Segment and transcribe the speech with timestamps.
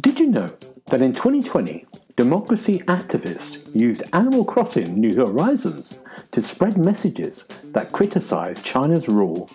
[0.00, 0.48] Did you know
[0.86, 6.00] that in 2020, democracy activists used Animal Crossing New Horizons
[6.32, 9.48] to spread messages that criticize China's rule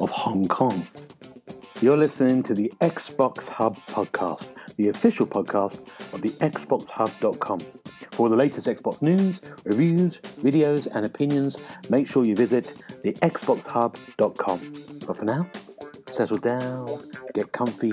[0.00, 0.86] of Hong Kong?
[1.82, 5.80] You're listening to the Xbox Hub podcast, the official podcast
[6.14, 7.60] of the XboxHub.com.
[8.12, 11.58] For the latest Xbox news, reviews, videos, and opinions,
[11.90, 12.72] make sure you visit
[13.06, 14.72] the XboxHub.com.
[15.06, 15.48] But for now,
[16.06, 16.88] settle down,
[17.34, 17.92] get comfy,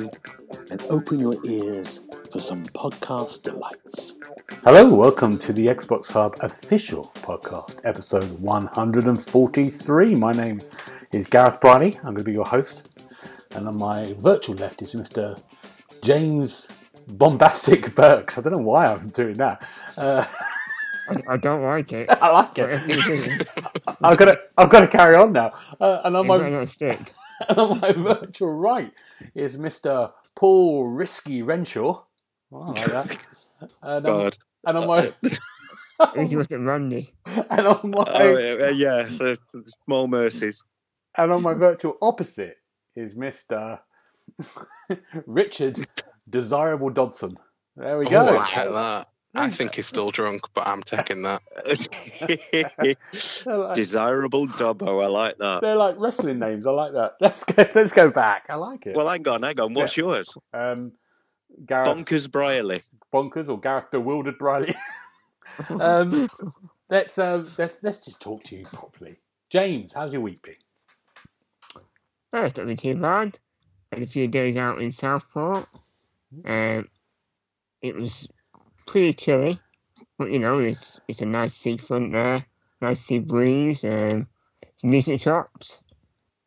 [0.71, 1.99] and open your ears
[2.31, 4.13] for some podcast delights.
[4.63, 10.15] Hello, welcome to the Xbox Hub official podcast, episode 143.
[10.15, 10.59] My name
[11.11, 11.95] is Gareth Briley.
[11.97, 12.87] I'm going to be your host.
[13.55, 15.39] And on my virtual left is Mr.
[16.01, 16.67] James
[17.07, 18.39] Bombastic Burks.
[18.39, 19.63] I don't know why I'm doing that.
[19.95, 20.25] Uh,
[21.07, 22.09] I, I don't like it.
[22.21, 22.95] I like Whatever it.
[22.95, 23.39] you're doing,
[24.57, 25.51] I've got to, I've got to carry on now.
[25.79, 26.37] Uh, and on my
[27.49, 28.91] and on my virtual right
[29.35, 30.11] is Mr.
[30.35, 32.03] Paul Risky Renshaw.
[32.51, 33.17] Oh, like that.
[33.81, 34.37] And on, God.
[34.65, 35.13] and on my
[36.15, 37.13] least you Randy.
[37.49, 38.37] and on my Oh,
[38.71, 40.65] yeah, the, the small mercies.
[41.17, 42.57] and on my virtual opposite
[42.95, 43.79] is Mr.
[45.25, 45.79] Richard
[46.29, 47.37] Desirable Dobson.
[47.77, 48.37] There we Oh, go.
[48.37, 49.07] I check that.
[49.35, 51.41] I think he's still drunk, but I'm taking that.
[53.45, 55.61] Like, Desirable Dobbo, I like that.
[55.61, 56.67] they're like wrestling names.
[56.67, 57.15] I like that.
[57.21, 57.65] Let's go.
[57.73, 58.45] Let's go back.
[58.49, 58.95] I like it.
[58.95, 59.73] Well, hang on, hang on.
[59.73, 60.37] What's yours?
[60.53, 60.93] um,
[61.65, 62.83] Gareth Bonkers Briley.
[63.13, 64.75] bonkers or Gareth bewildered Briley.
[65.79, 66.27] um,
[66.89, 69.17] let's um, let's let's just talk to you properly.
[69.49, 70.55] James, how's your week been?
[72.33, 73.37] Oh, it's not been too bad.
[73.91, 75.67] Had a few days out in Southport.
[76.45, 76.87] Um,
[77.81, 78.27] it was
[78.85, 79.59] pretty chilly,
[80.17, 82.45] but you know, it's it's a nice seafront there,
[82.81, 84.27] nice sea breeze, and
[84.81, 85.79] decent shops.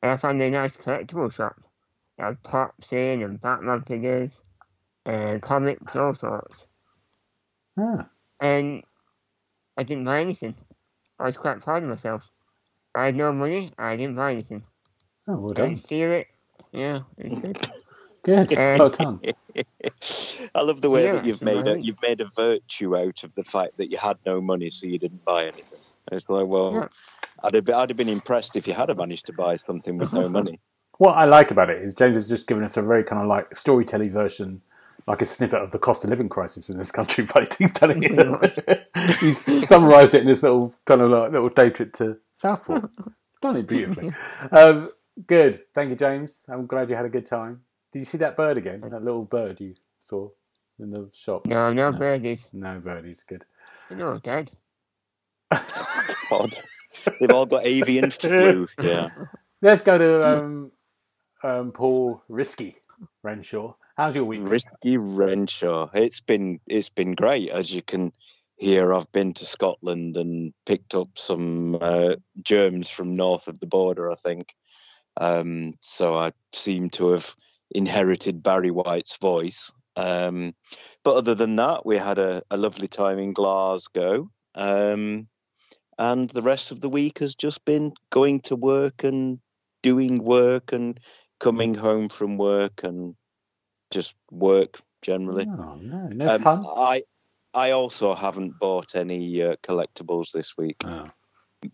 [0.02, 1.56] And I found a nice collectible shop.
[2.18, 4.40] It had pops in and Batman figures,
[5.04, 6.66] and comics, all sorts.
[7.78, 8.08] Ah,
[8.40, 8.82] and
[9.76, 10.54] I didn't buy anything.
[11.18, 12.30] I was quite proud of myself.
[12.94, 14.62] I had no money, I didn't buy anything.
[15.28, 15.68] oh, well I done.
[15.70, 16.28] didn't steal it.
[16.72, 17.58] Yeah, it's good.
[18.22, 18.52] Good.
[18.52, 19.20] Uh, well done.
[20.54, 23.34] I love the way Yeah, that you've made a, you've made a virtue out of
[23.34, 25.78] the fact that you had no money, so you didn't buy anything.
[26.12, 26.88] It's like, well, Yeah.
[27.44, 30.12] I'd have, been, I'd have been impressed if you had managed to buy something with
[30.12, 30.58] no money.
[30.98, 33.28] What I like about it is James has just given us a very kind of
[33.28, 34.62] like storytelling version,
[35.06, 37.26] like a snippet of the cost of living crisis in this country.
[37.34, 38.88] But he's telling it.
[39.20, 42.90] he's summarised it in this little kind of like little day trip to Southport.
[43.42, 44.14] Done it beautifully.
[44.50, 44.90] Um,
[45.26, 45.56] good.
[45.74, 46.46] Thank you, James.
[46.48, 47.60] I'm glad you had a good time.
[47.96, 48.82] Did you see that bird again?
[48.82, 50.28] That little bird you saw
[50.78, 51.46] in the shop?
[51.46, 51.98] No, no No.
[51.98, 52.46] birdies.
[52.52, 53.24] No birdies.
[53.26, 53.46] Good.
[53.88, 54.50] They're all dead.
[56.28, 56.58] God.
[57.18, 58.68] They've all got avian flu.
[58.82, 59.08] Yeah.
[59.62, 60.72] Let's go to um,
[61.42, 62.76] um, Paul Risky
[63.22, 63.72] Renshaw.
[63.96, 64.42] How's your week?
[64.44, 65.88] Risky Renshaw.
[65.94, 68.12] It's been it's been great, as you can
[68.56, 68.92] hear.
[68.92, 74.10] I've been to Scotland and picked up some uh, germs from north of the border.
[74.10, 74.54] I think.
[75.16, 77.34] Um, so I seem to have
[77.70, 79.70] inherited Barry White's voice.
[79.96, 80.54] Um,
[81.04, 84.30] but other than that, we had a, a lovely time in Glasgow.
[84.54, 85.28] Um,
[85.98, 89.38] and the rest of the week has just been going to work and
[89.82, 91.00] doing work and
[91.40, 93.14] coming home from work and
[93.90, 95.46] just work generally.
[95.48, 96.66] Oh no, no Um, fun.
[96.76, 97.04] I
[97.54, 101.04] I also haven't bought any uh, collectibles this week, Oh,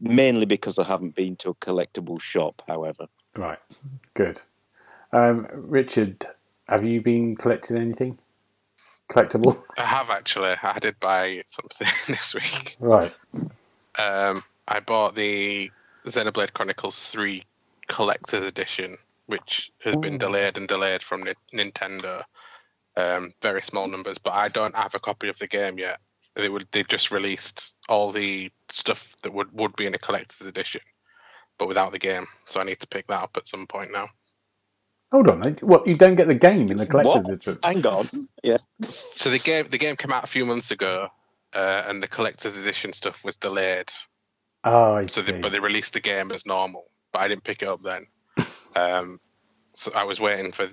[0.01, 2.63] mainly because I haven't been to a collectible shop.
[2.69, 3.59] However, right,
[4.15, 4.41] good.
[5.13, 6.27] Um, Richard,
[6.69, 8.19] have you been collecting anything
[9.11, 9.63] collectible?
[9.79, 10.55] I have actually.
[10.63, 12.79] I did buy something this week.
[12.81, 13.15] right.
[13.99, 15.71] Um, I bought the
[16.07, 17.45] Xenoblade Chronicles 3
[17.89, 18.97] Collector's Edition,
[19.27, 22.23] which has been delayed and delayed from Ni- Nintendo.
[22.97, 26.01] Um, very small numbers, but I don't have a copy of the game yet.
[26.37, 30.47] They would they just released all the stuff that would, would be in a collector's
[30.47, 30.81] edition,
[31.59, 32.27] but without the game.
[32.47, 34.09] So I need to pick that up at some point now.
[35.13, 35.43] Hold on.
[35.61, 37.33] What you don't get the game in the collector's What?
[37.33, 37.59] edition?
[37.63, 38.29] hang on.
[38.43, 41.09] Yeah, So the game the game came out a few months ago,
[41.55, 43.91] uh, and the collector's edition stuff was delayed.
[44.65, 45.33] Oh, I So see.
[45.33, 48.07] they, but they released the game as normal, but I didn't pick it up then.
[48.77, 49.21] um,
[49.75, 50.69] so I was waiting for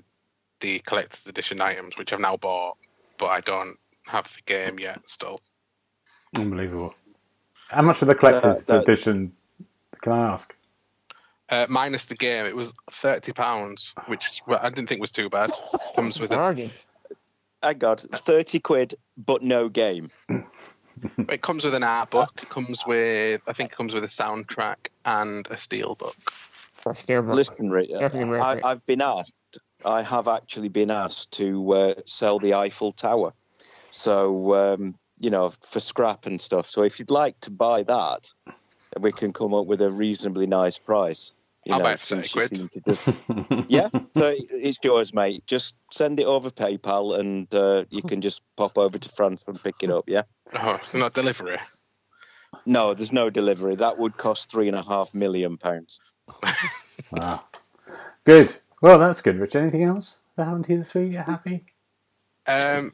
[0.61, 2.77] the collector's edition items, which I've now bought,
[3.17, 5.01] but I don't have the game yet.
[5.09, 5.41] Still,
[6.37, 6.93] Unbelievable.
[7.69, 9.33] How much for the collector's that- edition?
[10.01, 10.55] Can I ask?
[11.49, 15.29] Uh, minus the game, it was thirty pounds, which well, I didn't think was too
[15.29, 15.51] bad.
[15.95, 16.35] Comes with it.
[16.35, 16.69] Bargain.
[17.63, 17.97] hang on.
[17.97, 20.09] Thirty quid, but no game.
[21.29, 22.31] It comes with an art book.
[22.41, 26.13] It comes with, I think, it comes with a soundtrack and a steel book.
[26.19, 27.35] For Steelbook.
[27.35, 28.65] Listen, Rick, Definitely worth I, it.
[28.65, 29.59] I've been asked.
[29.85, 33.33] I have actually been asked to uh, sell the Eiffel Tower.
[33.91, 36.69] So um, you know, for scrap and stuff.
[36.69, 38.31] So if you'd like to buy that,
[38.99, 41.33] we can come up with a reasonably nice price.
[41.65, 42.71] You I'll know, buy for 30 quid.
[42.71, 43.07] to just
[43.69, 45.45] yeah, so it's yours, mate.
[45.45, 49.61] Just send it over PayPal, and uh, you can just pop over to France and
[49.61, 50.05] pick it up.
[50.07, 50.21] Yeah.
[50.57, 51.57] Oh, it's not delivery.
[52.65, 53.75] No, there's no delivery.
[53.75, 55.99] That would cost three and a half million pounds.
[57.11, 57.43] Wow.
[58.23, 58.55] Good.
[58.81, 59.55] Well, that's good, Rich.
[59.55, 61.11] Anything else that happened to you this week?
[61.11, 61.65] You happy?
[62.47, 62.91] Um,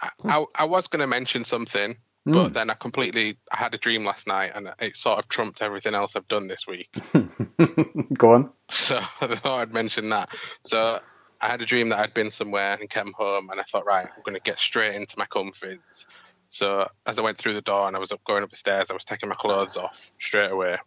[0.00, 1.96] I, I, I was going to mention something,
[2.28, 2.32] Hmm.
[2.34, 5.62] but then I completely I had a dream last night, and it sort of trumped
[5.62, 6.88] everything else I've done this week.
[8.14, 8.50] Go on.
[8.68, 10.28] So I thought I'd mention that.
[10.64, 10.98] So
[11.40, 14.04] I had a dream that I'd been somewhere and came home, and I thought, right,
[14.06, 16.06] I'm going to get straight into my comfies.
[16.50, 18.90] So as I went through the door and I was up going up the stairs,
[18.90, 20.78] I was taking my clothes off straight away,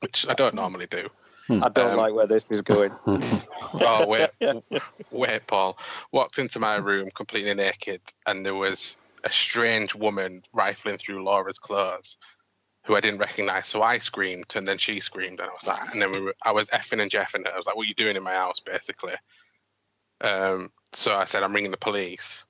[0.00, 1.08] which I don't normally do.
[1.50, 2.92] I don't Um, like where this is going.
[3.80, 4.30] Oh wait,
[5.10, 5.78] wait, Paul.
[6.12, 11.58] Walked into my room completely naked, and there was a strange woman rifling through Laura's
[11.58, 12.16] clothes,
[12.84, 13.66] who I didn't recognise.
[13.66, 16.34] So I screamed, and then she screamed, and I was like, and then we were,
[16.42, 17.52] I was effing and jeffing her.
[17.52, 19.14] I was like, "What are you doing in my house?" Basically.
[20.20, 20.72] Um.
[20.92, 22.44] So I said, "I'm ringing the police,"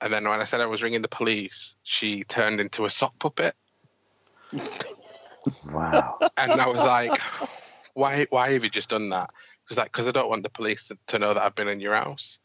[0.00, 3.18] and then when I said I was ringing the police, she turned into a sock
[3.18, 3.54] puppet,
[5.66, 6.18] Wow.
[6.36, 7.20] and I was like,
[7.94, 8.26] "Why?
[8.30, 9.30] Why have you just done that?"
[9.64, 11.80] Because like, because I don't want the police to, to know that I've been in
[11.80, 12.38] your house.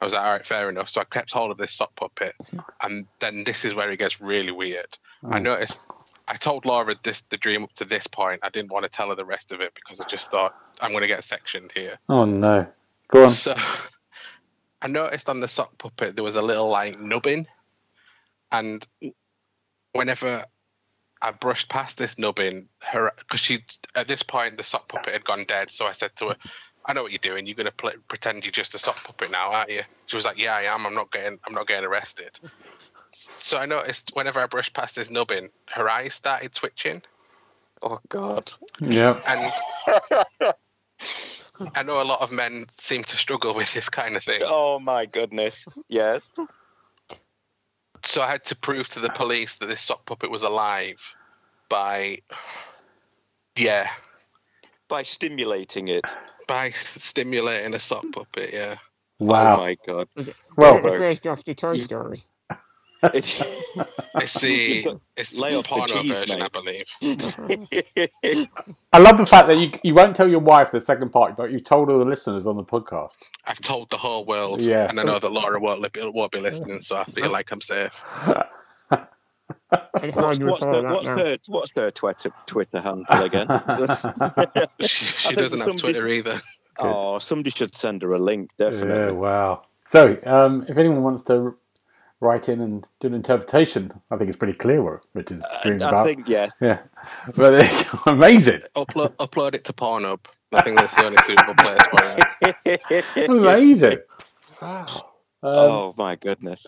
[0.00, 2.34] I was like, "All right, fair enough." So I kept hold of this sock puppet,
[2.50, 2.58] hmm.
[2.82, 4.96] and then this is where it gets really weird.
[5.28, 5.40] I Oh.
[5.40, 5.80] noticed.
[6.28, 8.40] I told Laura this the dream up to this point.
[8.44, 10.92] I didn't want to tell her the rest of it because I just thought I'm
[10.92, 11.98] going to get sectioned here.
[12.08, 12.66] Oh no.
[13.08, 13.32] Go on.
[13.34, 13.54] So
[14.82, 17.46] I noticed on the sock puppet there was a little like nubbin,
[18.52, 18.86] and
[19.92, 20.44] whenever
[21.22, 23.64] I brushed past this nubbin, her because she
[23.94, 25.70] at this point the sock puppet had gone dead.
[25.70, 26.36] So I said to her,
[26.86, 27.46] "I know what you're doing.
[27.46, 30.38] You're gonna play, pretend you're just a sock puppet now, aren't you?" She was like,
[30.38, 30.86] "Yeah, I am.
[30.86, 31.38] I'm not getting.
[31.46, 32.38] I'm not getting arrested."
[33.12, 37.02] So I noticed whenever I brushed past this nubbin, her eyes started twitching,
[37.82, 38.52] Oh God.
[38.80, 39.18] Yeah.
[39.26, 40.52] and
[41.74, 44.40] I know a lot of men seem to struggle with this kind of thing.
[44.44, 45.64] Oh my goodness.
[45.88, 46.26] Yes.
[48.04, 51.00] so I had to prove to the police that this sock puppet was alive
[51.68, 52.18] by,
[53.56, 53.88] yeah,
[54.88, 56.04] By stimulating it.
[56.50, 58.50] By stimulating a sock puppet.
[58.52, 58.74] Yeah,
[59.20, 59.56] Oh Wow.
[59.58, 60.08] my God.
[60.56, 62.24] Well, the first draft of Toy Story.
[63.14, 63.40] It's
[64.16, 66.42] it's the it's Lay the off the porno cheese, version, mate.
[66.42, 66.86] I believe.
[68.92, 71.52] I love the fact that you you won't tell your wife the second part, but
[71.52, 73.18] you've told all the listeners on the podcast.
[73.46, 74.88] I've told the whole world, Yeah.
[74.88, 78.02] and I know that Laura won't, won't be listening, so I feel like I'm safe.
[79.72, 81.16] I just what's, what's, the, what's, now.
[81.16, 83.46] their, what's their Twitter, Twitter handle again?
[84.80, 86.40] She, she doesn't have Twitter either.
[86.78, 89.12] oh, somebody should send her a link, yeah, definitely.
[89.12, 89.62] wow.
[89.86, 91.56] So, um, if anyone wants to
[92.20, 95.88] write in and do an interpretation, I think it's pretty clear what Richard's dreams I
[95.88, 96.06] about.
[96.06, 96.54] think, yes.
[96.60, 96.80] Yeah,
[97.36, 97.68] but
[98.06, 100.20] amazing, Upload upload it to Pornhub.
[100.52, 103.28] I think that's the only suitable place for it.
[103.30, 103.98] amazing.
[104.60, 104.86] Wow.
[105.42, 106.66] Um, oh my goodness.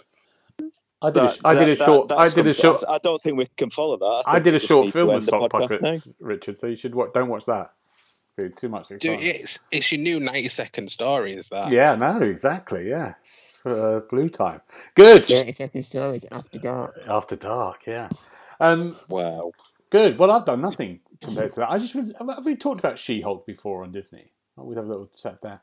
[1.02, 1.16] I did.
[1.22, 2.08] A, That- I did a that- short.
[2.08, 2.84] that- I did a short.
[2.88, 4.22] I, I don't think we can follow that.
[4.26, 5.90] I think did a short film with the sock podcast now.
[5.90, 6.58] puppets, Richard.
[6.58, 7.10] So you should watch.
[7.12, 7.72] Don't watch that.
[8.38, 11.70] Be too much Dude, it's it's your new ninety second story, is that?
[11.70, 12.88] Yeah, no, exactly.
[12.88, 13.12] Yeah,
[13.54, 14.62] for uh, blue time.
[14.94, 15.26] Good.
[15.26, 16.98] 30 second stories after dark.
[17.06, 17.82] After dark.
[17.86, 18.08] Yeah.
[18.58, 19.52] Um, Wow.
[19.90, 20.16] good.
[20.18, 21.70] Well, I've done nothing compared to that.
[21.70, 22.14] I just was.
[22.18, 24.32] Have we talked about She-Hulk before on Disney?
[24.56, 25.60] I would have a little chat there.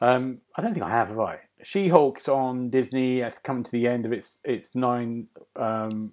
[0.00, 1.38] Um, I don't think I have, have I?
[1.62, 3.20] She-Hulk's on Disney.
[3.20, 6.12] It's coming to the end of its its nine um,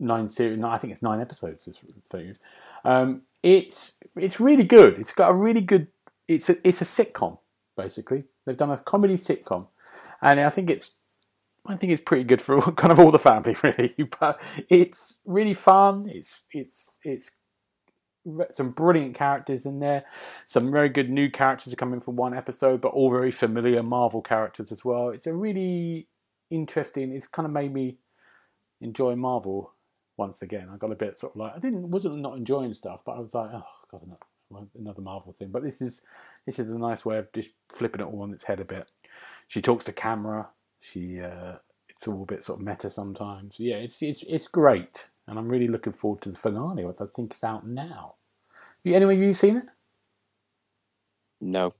[0.00, 0.60] nine series.
[0.62, 1.64] I think it's nine episodes.
[1.64, 2.36] This thing.
[2.84, 4.98] Um, it's it's really good.
[4.98, 5.88] It's got a really good.
[6.26, 7.38] It's a it's a sitcom
[7.76, 8.24] basically.
[8.44, 9.66] They've done a comedy sitcom,
[10.22, 10.92] and I think it's
[11.66, 13.94] I think it's pretty good for kind of all the family really.
[14.18, 16.08] But it's really fun.
[16.08, 17.30] It's it's it's
[18.50, 20.04] some brilliant characters in there.
[20.46, 24.22] Some very good new characters are coming from one episode, but all very familiar Marvel
[24.22, 25.10] characters as well.
[25.10, 26.08] It's a really
[26.50, 27.12] interesting.
[27.12, 27.98] It's kind of made me
[28.80, 29.72] enjoy Marvel
[30.16, 30.68] once again.
[30.72, 33.20] I got a bit sort of like I didn't wasn't not enjoying stuff, but I
[33.20, 34.02] was like, oh god,
[34.50, 35.48] another, another Marvel thing.
[35.50, 36.02] But this is
[36.46, 38.86] this is a nice way of just flipping it all on its head a bit.
[39.48, 40.48] She talks to camera.
[40.80, 41.56] She uh,
[41.88, 43.58] it's all a bit sort of meta sometimes.
[43.58, 46.84] Yeah, it's it's it's great, and I'm really looking forward to the finale.
[46.84, 48.14] Which I think is out now.
[48.82, 49.66] You, anyone of you seen it?
[51.40, 51.72] No.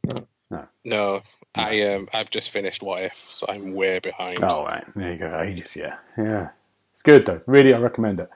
[0.84, 1.22] No,
[1.54, 4.38] I um I've just finished What If, so I'm way behind.
[4.42, 5.40] Oh right, there you go.
[5.40, 6.50] Ages, yeah, yeah.
[6.92, 7.40] It's good though.
[7.46, 8.30] Really, I recommend it.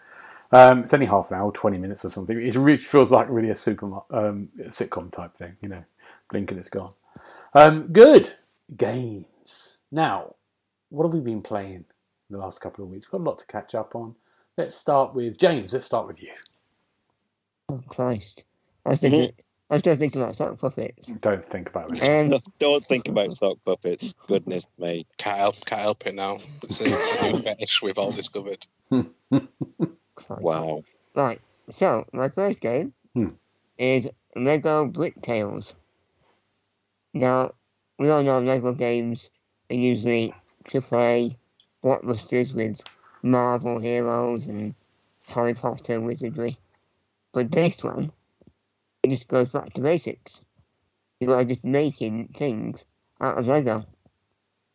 [0.51, 2.41] Um, it's only half an hour, twenty minutes or something.
[2.41, 5.57] It really feels like really a super um, sitcom type thing.
[5.61, 5.85] You know,
[6.31, 6.95] blink and it's gone.
[7.55, 8.31] Um, good
[8.77, 9.79] games.
[9.93, 10.35] Now,
[10.89, 11.85] what have we been playing
[12.31, 13.07] the last couple of weeks?
[13.07, 14.17] We've got a lot to catch up on.
[14.59, 15.73] Let's start with James.
[15.73, 16.33] Let's start with you.
[17.71, 18.43] Oh Christ!
[18.85, 19.31] I was thinking.
[19.71, 21.07] I was just thinking about sock puppets.
[21.21, 22.33] Don't think about it.
[22.33, 24.15] Um, Don't think about sock puppets.
[24.27, 25.07] Goodness me.
[25.19, 26.39] Can't help, can't help it now.
[26.63, 28.67] It's a new fetish we've all discovered.
[30.29, 30.83] Wow.
[31.15, 31.41] Right.
[31.71, 33.29] So my first game Hmm.
[33.79, 35.77] is Lego Brick Tales.
[37.15, 37.53] Now
[37.99, 39.31] we all know Lego games
[39.71, 40.35] are usually
[40.65, 41.37] AAA
[41.85, 42.81] blockbusters with
[43.23, 44.75] Marvel heroes and
[45.29, 46.59] Harry Potter wizardry,
[47.33, 48.13] but this one
[49.03, 50.41] it just goes back to basics.
[51.21, 52.85] You are just making things
[53.21, 53.85] out of Lego,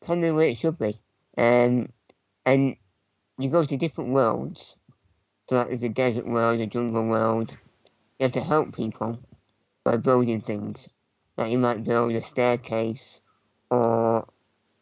[0.05, 0.99] kind of where it should be.
[1.37, 1.89] Um,
[2.45, 2.75] and
[3.37, 4.77] you go to different worlds
[5.49, 7.51] so that is a desert world, a jungle world.
[8.17, 9.19] You have to help people
[9.83, 10.87] by building things.
[11.37, 13.19] Like you might build a staircase
[13.69, 14.25] or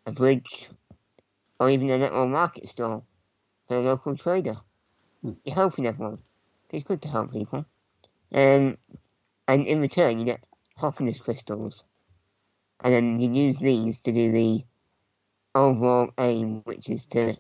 [0.06, 0.70] a bridge
[1.60, 3.06] or even a little market stall
[3.72, 4.58] a local trader.
[5.24, 6.20] You're helping everyone.
[6.70, 7.66] It's good to help people.
[8.34, 8.78] Um,
[9.48, 10.44] and in return you get
[10.78, 11.84] happiness crystals.
[12.84, 14.66] And then you use these to do the
[15.54, 17.36] overall aim, which is to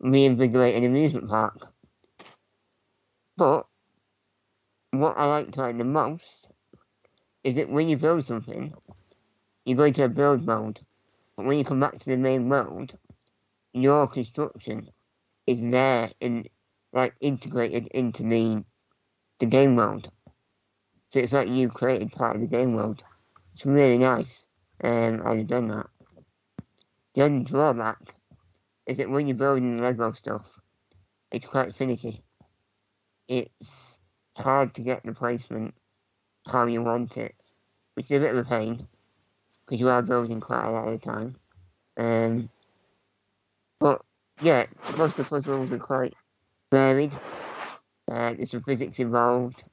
[0.00, 1.68] reinvigorate an amusement park.
[3.36, 3.66] But
[4.92, 6.48] what I like to like the most
[7.42, 8.72] is that when you build something,
[9.64, 10.80] you go into a build mode.
[11.36, 12.96] But when you come back to the main world,
[13.72, 14.88] your construction
[15.46, 16.46] is there in
[16.92, 18.64] like integrated into the
[19.40, 20.10] the game world.
[21.08, 23.02] So it's like you created part of the game world.
[23.54, 24.44] It's really nice.
[24.82, 25.86] Um I've done that.
[27.14, 28.14] The only drawback
[28.86, 30.46] is that when you're building Lego stuff,
[31.30, 32.22] it's quite finicky
[33.28, 33.98] it's
[34.36, 35.74] hard to get the placement
[36.46, 37.34] how you want it,
[37.94, 38.86] which is a bit of a pain
[39.64, 41.36] because you are building quite a lot of the time.
[41.96, 42.50] Um,
[43.80, 44.02] but
[44.42, 46.14] yeah, most of the puzzles are quite
[46.70, 47.12] varied.
[48.10, 49.64] Uh, there's some physics involved,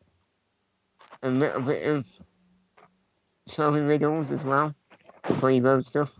[1.22, 2.06] a little bit of
[3.48, 4.74] solving riddles as well
[5.50, 6.12] you build stuff.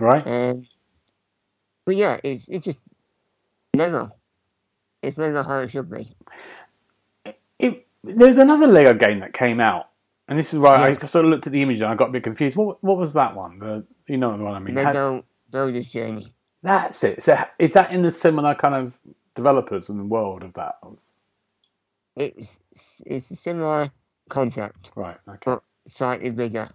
[0.00, 0.26] Right?
[0.26, 0.66] Um,
[1.84, 2.78] but yeah, it's it's just
[3.74, 4.12] Lego.
[5.02, 6.14] It's Lego how it should be.
[7.58, 9.88] It, there's another Lego game that came out,
[10.28, 10.96] and this is why Yeah.
[11.00, 12.56] I sort of looked at the image and I got a bit confused.
[12.56, 13.58] What what was that one?
[13.58, 14.76] The you know the one I mean.
[14.76, 16.32] Had- Lego Builder's Journey.
[16.62, 17.22] That's it.
[17.22, 18.98] So is that in the similar kind of
[19.34, 20.76] developers and the world of that?
[22.16, 22.60] It's
[23.06, 23.90] it's a similar
[24.30, 25.18] concept, Right.
[25.28, 25.38] Okay.
[25.44, 26.68] but slightly bigger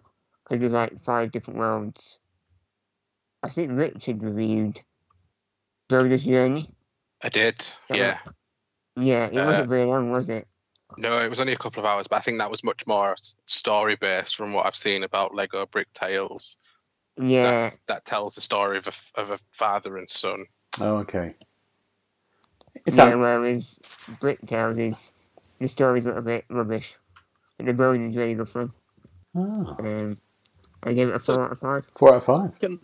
[0.43, 2.19] because there's like five different worlds.
[3.43, 4.81] I think Richard reviewed
[5.89, 6.69] Builder's Journey.
[7.23, 8.19] I did, yeah.
[8.95, 10.47] Yeah, it Uh, wasn't very long, was it?
[10.97, 13.15] No, it was only a couple of hours, but I think that was much more
[13.45, 16.57] story based from what I've seen about Lego Brick Tales.
[17.17, 20.45] Yeah, That tells the story of a, of a father and son.
[20.79, 21.35] Oh, okay.
[22.85, 23.09] It's yeah.
[23.09, 23.77] that, Whereas
[24.19, 25.11] Brick Tales is
[25.59, 26.95] the story's a little bit rubbish,
[27.57, 28.71] but the building's really good fun.
[29.35, 30.17] oh, Um,
[30.83, 31.85] I gave it a So- four out of five.
[31.95, 32.59] four out of five.
[32.59, 32.79] Can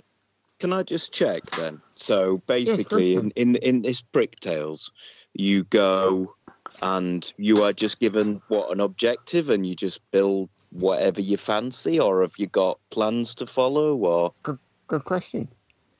[0.60, 1.77] can I just check then?
[1.89, 4.91] So basically, go for in, in in this Brick Tales,
[5.38, 6.34] you go
[6.82, 12.00] and you are just given what an objective, and you just build whatever you fancy,
[12.00, 13.96] or have you got plans to follow?
[13.96, 15.48] Or Good question.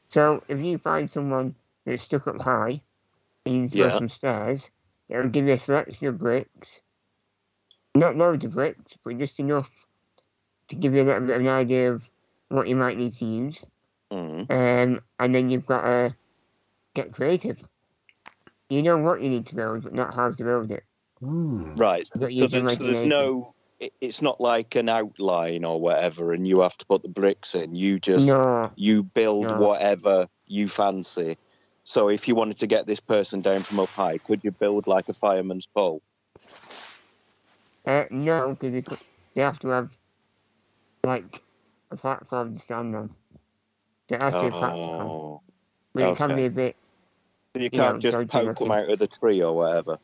[0.10, 2.82] So if you find someone that's stuck up high,
[3.46, 3.98] and you go Yeah.
[3.98, 4.70] some stairs,
[5.10, 6.82] it'll give you a selection of bricks.
[7.96, 9.70] Not loads of bricks, but just enough
[10.70, 12.10] to give you a little bit of an idea of
[12.50, 13.62] what you might need to use.
[14.12, 16.15] Mm, Um, and then you've got to
[16.94, 17.58] get creative.
[18.70, 20.84] You know what you need to build, but not how to build it.
[21.20, 21.76] Hmm.
[21.78, 23.54] right, You've got to so use your there's, so there's no.
[24.02, 27.76] It's not like an outline or whatever, and you have to put the bricks in.
[27.76, 29.58] You just No, you build No.
[29.60, 31.38] whatever you fancy.
[31.84, 34.88] So if you wanted to get this person down from up high, could you build
[34.88, 36.02] like a fireman's pole?
[37.86, 39.02] uh, no, because they, c-
[39.36, 39.90] they have to have
[41.04, 41.42] like
[41.92, 43.10] a platform to stand on.
[44.10, 45.08] So it has to be a platform.
[45.08, 45.42] Oh,
[45.94, 46.76] But it can be a bit.
[47.62, 49.98] You can't just don't poke them out of the tree or whatever.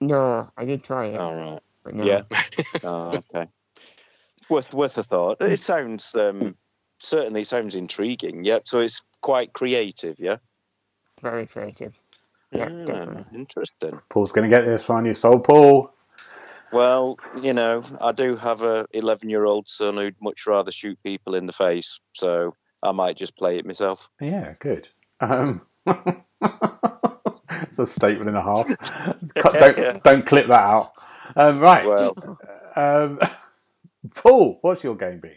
[0.00, 1.16] No, I did try it.
[1.18, 1.60] All right.
[1.94, 2.04] No.
[2.04, 2.22] Yeah.
[2.84, 3.48] Oh, okay.
[4.48, 5.38] Worth worth a thought.
[5.40, 6.56] It sounds um,
[6.98, 8.44] certainly sounds intriguing.
[8.44, 8.68] Yep.
[8.68, 10.16] So it's quite creative.
[10.18, 10.36] Yeah.
[11.22, 11.94] Very creative.
[12.52, 13.24] Yeah, Ah, definitely.
[13.38, 14.00] interesting.
[14.08, 15.04] Paul's going to get this one.
[15.06, 15.90] You sold Paul.
[16.72, 20.98] Well, you know, I do have a 11 year old son who'd much rather shoot
[21.04, 24.08] people in the face, so I might just play it myself.
[24.20, 24.88] Yeah, good.
[25.20, 25.62] Um,
[27.62, 28.66] it's a statement and a half.
[29.34, 29.98] don't, Yeah.
[30.02, 30.92] don't clip that out.
[31.34, 31.86] Um, right.
[31.86, 32.16] Well,
[32.76, 33.18] Um,
[34.14, 35.36] Paul, what's your game been?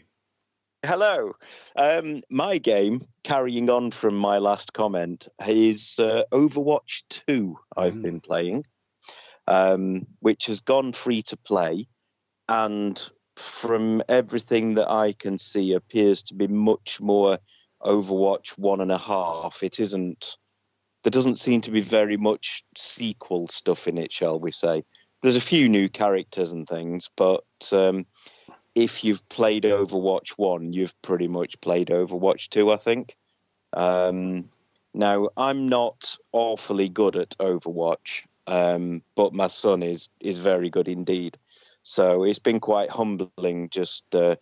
[0.85, 1.33] hello.
[1.75, 7.55] Um, my game, carrying on from my last comment, is uh, Overwatch 2.
[7.77, 8.01] I've Mm.
[8.01, 8.65] been playing,
[9.47, 11.87] um, which has gone free to play,
[12.49, 13.01] and
[13.37, 17.39] from everything that I can see, appears to be much more
[17.81, 19.63] Overwatch one and a half.
[19.63, 20.37] It isn't.
[21.03, 24.83] There doesn't seem to be very much sequel stuff in it, shall we say?
[25.21, 28.05] There's a few new characters and things, but um,
[28.75, 33.15] if you've played Overwatch 1, you've pretty much played Overwatch 2, I think.
[33.73, 34.49] Um,
[34.93, 40.87] now, I'm not awfully good at Overwatch, um, but my son is, is very good
[40.87, 41.37] indeed.
[41.83, 44.35] So it's been quite humbling just uh,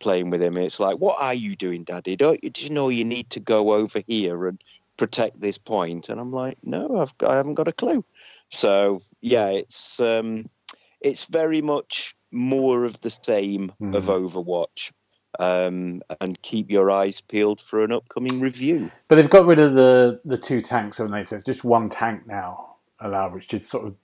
[0.00, 0.56] playing with him.
[0.56, 2.16] It's like, what are you doing, Daddy?
[2.16, 4.60] Don't you, do you know you need to go over here and
[5.00, 5.58] protect this?
[5.66, 8.04] And I'm like, no, I've, I haven't got a clue.
[8.50, 10.50] So yeah, it's um,
[11.00, 14.92] it's very much more of the same of Overwatch.
[15.38, 18.90] Um, and keep your eyes peeled for an upcoming review.
[19.06, 21.22] But they've got rid of the, the two tanks, haven't they?
[21.22, 23.94] So it's just one tank now allowed, which is sort of,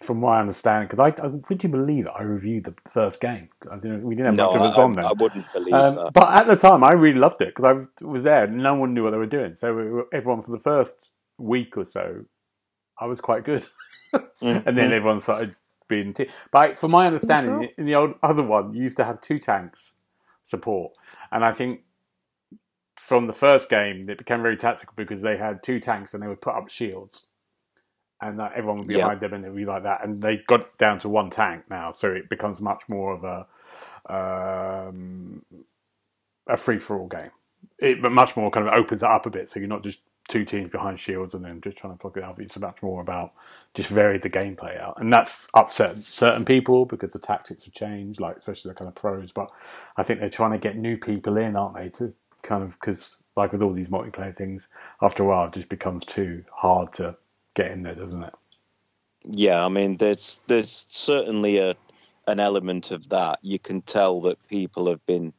[0.00, 2.12] from what I understand, because I, I would you believe it?
[2.16, 3.48] I reviewed the first game.
[3.70, 5.04] I didn't, we didn't have No, much of us I, on then.
[5.04, 6.12] I wouldn't believe Um, that.
[6.14, 8.44] but at the time, I really loved it because I was there.
[8.44, 9.54] and No one knew what they were doing.
[9.56, 10.96] So everyone for the first
[11.38, 12.24] week or so,
[12.98, 13.66] I was quite good,
[14.40, 15.56] and then everyone started
[15.88, 16.14] being.
[16.14, 19.38] T- but from my understanding, in the old other one, you used to have two
[19.38, 19.92] tanks
[20.44, 20.92] support,
[21.32, 21.80] and I think
[22.96, 26.28] from the first game, it became very tactical because they had two tanks and they
[26.28, 27.29] would put up shields.
[28.22, 30.04] And that everyone would be behind them, and it would be like that.
[30.04, 33.46] And they got down to one tank now, so it becomes much more of a
[34.08, 35.42] um,
[36.46, 37.30] a free for all game.
[37.78, 40.00] It but much more kind of opens it up a bit, so you're not just
[40.28, 42.38] two teams behind shields and then just trying to plug it out.
[42.38, 43.32] It's much more about
[43.74, 48.20] just varied the gameplay out, and that's upset certain people because the tactics have changed,
[48.20, 49.32] like especially the kind of pros.
[49.32, 49.50] But
[49.96, 51.88] I think they're trying to get new people in, aren't they?
[51.90, 54.68] To kind of because like with all these multiplayer things,
[55.02, 57.16] after a while, it just becomes too hard to
[57.54, 58.34] get in there, doesn't it?
[59.24, 61.74] Yeah, I mean, there's there's certainly a
[62.26, 63.38] an element of that.
[63.42, 65.32] You can tell that people have been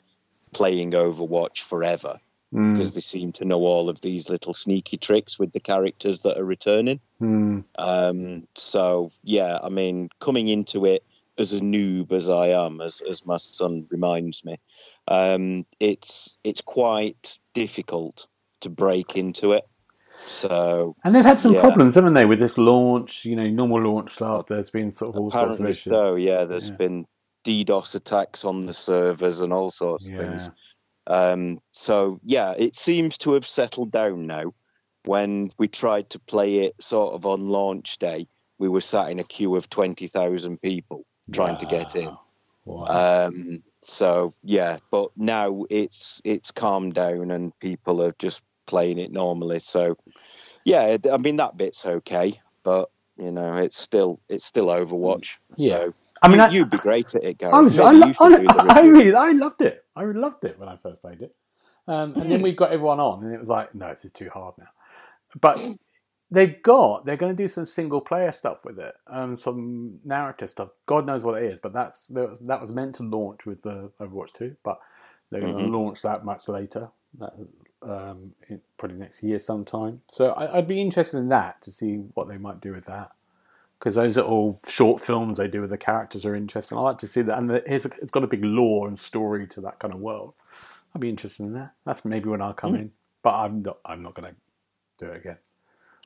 [0.54, 2.20] playing Overwatch forever
[2.54, 2.74] Mm.
[2.74, 6.38] because they seem to know all of these little sneaky tricks with the characters that
[6.38, 7.00] are returning.
[7.22, 7.64] Mm.
[7.78, 11.06] Um, so yeah, I mean, coming into it
[11.38, 14.60] as a noob as I am, as as my son reminds me,
[15.08, 18.28] um, it's it's quite difficult
[18.62, 19.66] to break into it.
[20.14, 21.62] So And they've had some Yeah.
[21.62, 23.26] problems, haven't they, with this launch?
[23.26, 24.48] You know, normal launch stuff.
[24.48, 25.92] There's been sort of all sorts of apparently, issues.
[25.92, 26.76] so yeah, there's Yeah.
[26.78, 27.06] been
[27.44, 30.20] DDoS attacks on the servers and all sorts of Yeah.
[30.20, 30.50] things.
[31.08, 34.54] Um, so yeah, it seems to have settled down now.
[35.06, 38.28] When we tried to play it sort of on launch day,
[38.60, 42.16] we were sat in a queue of twenty thousand people trying to get in.
[42.66, 43.28] Wow.
[43.28, 49.12] Um, so yeah, but now it's it's calmed down and people are just playing it
[49.12, 49.60] normally.
[49.60, 49.98] So
[50.64, 55.38] yeah, I mean that bit's okay, but you know it's still it's still Overwatch.
[55.58, 55.80] Yeah.
[55.82, 57.80] So I mean, you, I- you'd be great at it, Gareth.
[57.80, 59.84] I lo- I, I really, I loved it.
[59.96, 61.36] I loved it when I first played it.
[61.88, 64.30] Um, and then we got everyone on, and it was like, no, this is too
[64.30, 64.68] hard now.
[65.42, 65.60] But
[66.30, 70.52] they've got, they're going to do some single player stuff with it, um, some narrative
[70.52, 70.70] stuff.
[70.86, 73.64] God knows what it is, but that's that was, that was meant to launch with
[73.64, 74.80] the Overwatch 2, but
[75.32, 75.72] they're going to Mhm.
[75.74, 77.34] launch that much later, that,
[77.82, 80.02] um, in, probably next year sometime.
[80.08, 83.12] So I, I'd be interested in that to see what they might do with that
[83.80, 86.78] because those are all short films they do with the characters are interesting.
[86.78, 89.48] I like to see that, and the, it's, it's got a big lore and story
[89.48, 90.36] to that kind of world.
[90.94, 91.74] I'd be interested in that.
[91.86, 92.78] That's maybe when I'll come hmm.
[92.78, 92.92] in,
[93.24, 93.78] but I'm not.
[93.84, 94.36] I'm not going to
[95.04, 95.38] do it again.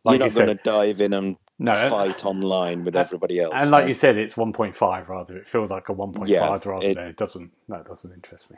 [0.04, 1.72] Like You're you not going to dive in and no.
[1.72, 3.54] Uh, fight online with and- everybody else.
[3.56, 5.38] And like you said, it's 1.5 rather.
[5.38, 7.52] It feels like a 1.5 Yeah, rather it- than it doesn't.
[7.68, 8.58] That doesn't interest me.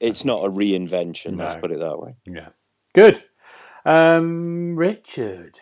[0.00, 1.38] It's not a reinvention.
[1.38, 2.14] Let's put it that way.
[2.26, 2.48] Yeah,
[2.94, 3.22] good.
[3.84, 5.58] Um, Richard,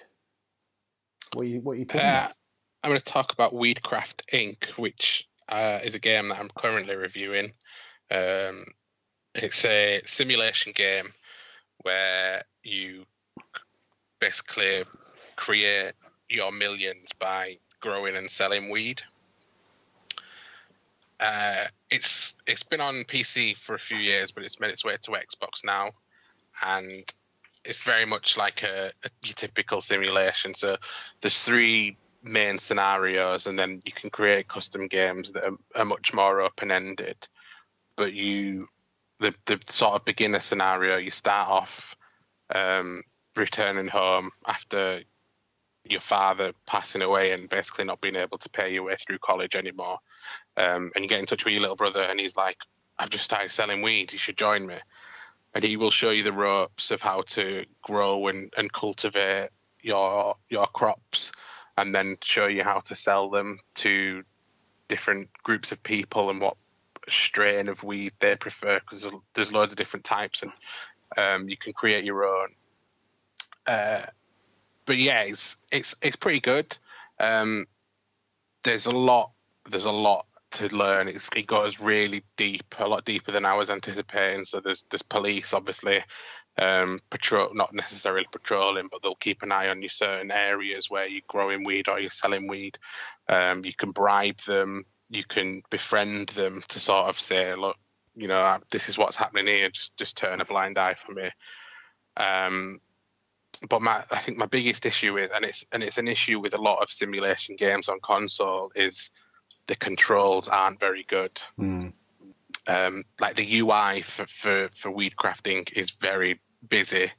[1.33, 2.33] what are you what are you talking Uh, about?
[2.83, 6.94] I'm going to talk about Weedcraft Inc., which uh, is a game that I'm currently
[6.96, 7.53] reviewing.
[8.11, 8.64] Um,
[9.35, 11.09] it's a simulation game
[11.83, 13.05] where you
[14.20, 14.85] basically
[15.37, 15.92] create
[16.29, 19.03] your millions by growing and selling weed.
[21.20, 24.96] Uh, it's it's been on PC for a few years, but it's made its way
[25.03, 25.90] to Xbox now,
[26.62, 27.05] and
[27.64, 30.55] it's very much like a, a typical simulation.
[30.55, 30.77] So
[31.20, 36.12] there's three main scenarios, and then you can create custom games that are, are much
[36.12, 37.16] more open ended.
[37.96, 38.68] But you,
[39.20, 41.96] the the sort of beginner scenario, you start off
[42.55, 43.03] um,
[43.37, 45.03] returning home after
[45.88, 49.55] your father passing away and basically not being able to pay your way through college
[49.55, 49.99] anymore.
[50.57, 52.59] Um, and you get in touch with your little brother, and he's like,
[52.99, 54.12] "I've just started selling weed.
[54.12, 54.77] You should join me."
[55.55, 59.51] And he will show you the ropes of how to grow and, and cultivate
[59.83, 61.33] your your crops,
[61.77, 64.23] and then show you how to sell them to
[64.88, 66.57] different groups of people and what
[67.09, 70.53] strain of weed they prefer because there's, loads of different types and
[71.16, 72.49] um, you can create your own.
[73.66, 74.03] Uh,
[74.87, 76.77] but yeah, it's it's it's pretty good.
[77.19, 77.66] Um,
[78.62, 79.31] there's a lot.
[79.69, 81.09] There's a lot to learn.
[81.09, 84.45] It's, it goes really deep, a lot deeper than I was anticipating.
[84.45, 86.03] So there's there's police, obviously,
[86.59, 91.07] um, patrol, not necessarily patrolling, but they'll keep an eye on you certain areas where
[91.07, 92.79] you're growing weed or you're selling weed.
[93.29, 94.85] Um, you can bribe them.
[95.11, 97.77] You can befriend them to sort of say, look,
[98.14, 99.69] you know, this is what's happening here.
[99.71, 101.31] Just just turn a blind eye for me.
[102.16, 102.81] Um,
[103.69, 106.55] but my I think my biggest issue is, and it's and it's an issue with
[106.55, 109.11] a lot of simulation games on console, is
[109.66, 111.40] the controls aren't very good.
[111.59, 111.92] Mm.
[112.68, 117.11] Um, like the UI for, for for weed crafting is very busy,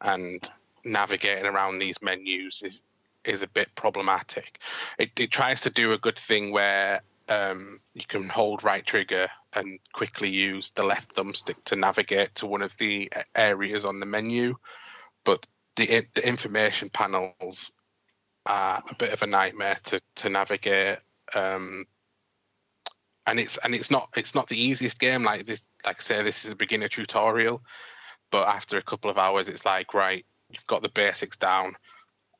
[0.00, 0.48] and
[0.84, 2.82] navigating around these menus is
[3.24, 4.58] is a bit problematic.
[4.98, 9.28] It, it tries to do a good thing where um, you can hold right trigger
[9.52, 14.06] and quickly use the left thumbstick to navigate to one of the areas on the
[14.06, 14.56] menu,
[15.24, 17.72] but the the information panels
[18.46, 20.98] are a bit of a nightmare to to navigate.
[21.34, 21.86] Um,
[23.26, 25.22] and it's and it's not it's not the easiest game.
[25.22, 27.62] Like this, like I say, this is a beginner tutorial,
[28.30, 31.76] but after a couple of hours, it's like right, you've got the basics down.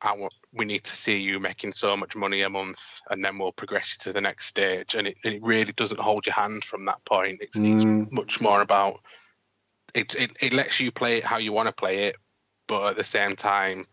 [0.01, 3.37] I want, we need to see you making so much money a month, and then
[3.37, 4.95] we'll progress you to the next stage.
[4.95, 7.41] And it, it really doesn't hold your hand from that point.
[7.41, 8.03] It's, Mm.
[8.03, 8.99] it's much more about
[9.93, 10.31] it, it.
[10.41, 12.17] It lets you play it how you want to play it,
[12.67, 13.87] but at the same time,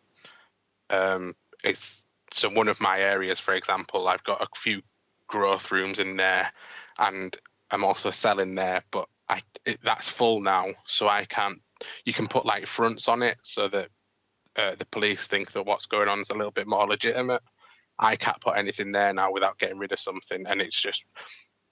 [0.91, 4.83] um, it's so one of my areas, for example, I've got a few
[5.31, 6.51] growth rooms in there,
[6.99, 7.35] and
[7.71, 11.63] I'm also selling there, but I it, that's full now, so I can't.
[12.05, 13.89] You can put like fronts on it so that
[14.57, 17.43] uh, the police think that what's going on is a little bit more legitimate.
[17.99, 21.05] I can't put anything there now without getting rid of something, and it's just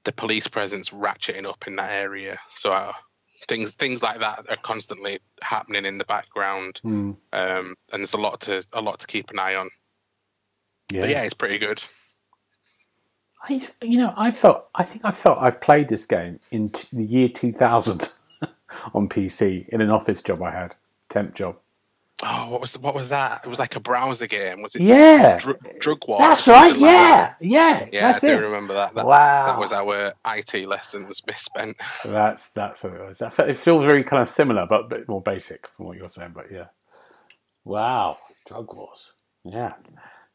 [0.04, 2.38] the police presence ratcheting up in that area.
[2.54, 2.92] So uh,
[3.48, 7.16] things things like that are constantly happening in the background, Mm.
[7.32, 9.68] um, and there's a lot to a lot to keep an eye on.
[10.92, 11.00] Yeah.
[11.00, 11.82] But yeah, it's pretty good.
[13.42, 14.68] I, you know, I felt.
[14.74, 18.09] I think I felt I've played this game in t- the year 2000
[18.94, 20.74] on PC in an office job I had,
[21.09, 21.57] temp job.
[22.24, 23.42] Oh, what was what was that?
[23.44, 24.61] It was like a browser game.
[24.61, 24.83] Was it?
[24.83, 26.18] Yeah, Dr- Drug Wars.
[26.20, 26.72] that's right.
[26.72, 27.37] like that?
[27.40, 28.46] Yeah, yeah, Yeah, that's I do it.
[28.46, 28.92] remember that.
[28.96, 31.77] That, wow, that was our IT lessons misspent.
[32.05, 33.22] That's that's what it was.
[33.22, 36.33] It feels very kind of similar, but a bit more basic from what you're saying.
[36.35, 36.66] But yeah,
[37.64, 39.12] wow, drug wars.
[39.44, 39.74] Yeah,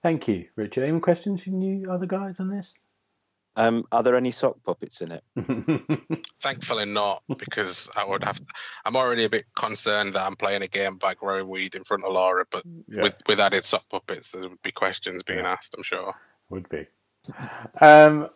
[0.02, 0.86] thank you, Richard.
[0.86, 2.80] Any questions from you other guys on this?
[3.56, 5.24] Um, are there any sock puppets in it?
[6.38, 8.38] Thankfully not, because I would have.
[8.38, 8.46] To,
[8.86, 12.04] I'm already a bit concerned that I'm playing a game by growing weed in front
[12.04, 15.52] of Laura, but yeah, with with added sock puppets, there would be questions being Yeah.
[15.52, 15.76] asked.
[15.78, 16.14] I'm sure.
[16.50, 16.88] would be.
[17.80, 18.30] Um,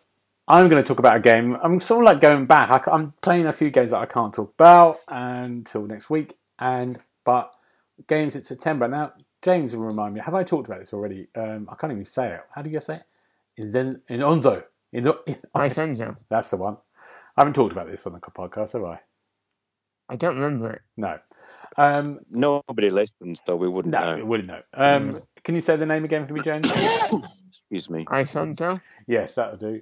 [0.47, 1.57] I'm going to talk about a game.
[1.61, 2.87] I'm sort of like going back.
[2.87, 6.99] I, am playing a few games that I can't talk about until next week, and
[7.25, 7.51] but
[8.07, 8.87] games in September.
[8.87, 10.21] Now, James will remind me.
[10.21, 11.27] Have I talked about this already?
[11.35, 12.41] Um, I can't even say it.
[12.53, 13.03] How do you say it?
[13.57, 14.63] In Zen, in Onzo.
[14.93, 16.15] In, in, Isonzo.
[16.29, 16.77] that's the one.
[17.35, 18.99] I haven't talked about this on the podcast, have I?
[20.09, 20.81] I don't remember it.
[20.95, 21.19] No.
[21.77, 23.55] Um, Nobody listens, though.
[23.55, 24.17] We wouldn't no, know.
[24.17, 24.61] it wouldn't know.
[24.73, 26.71] Um, can you say the name again for me, James?
[27.49, 28.05] Excuse me.
[28.05, 28.81] Isonzo.
[29.07, 29.81] Yes, that'll do.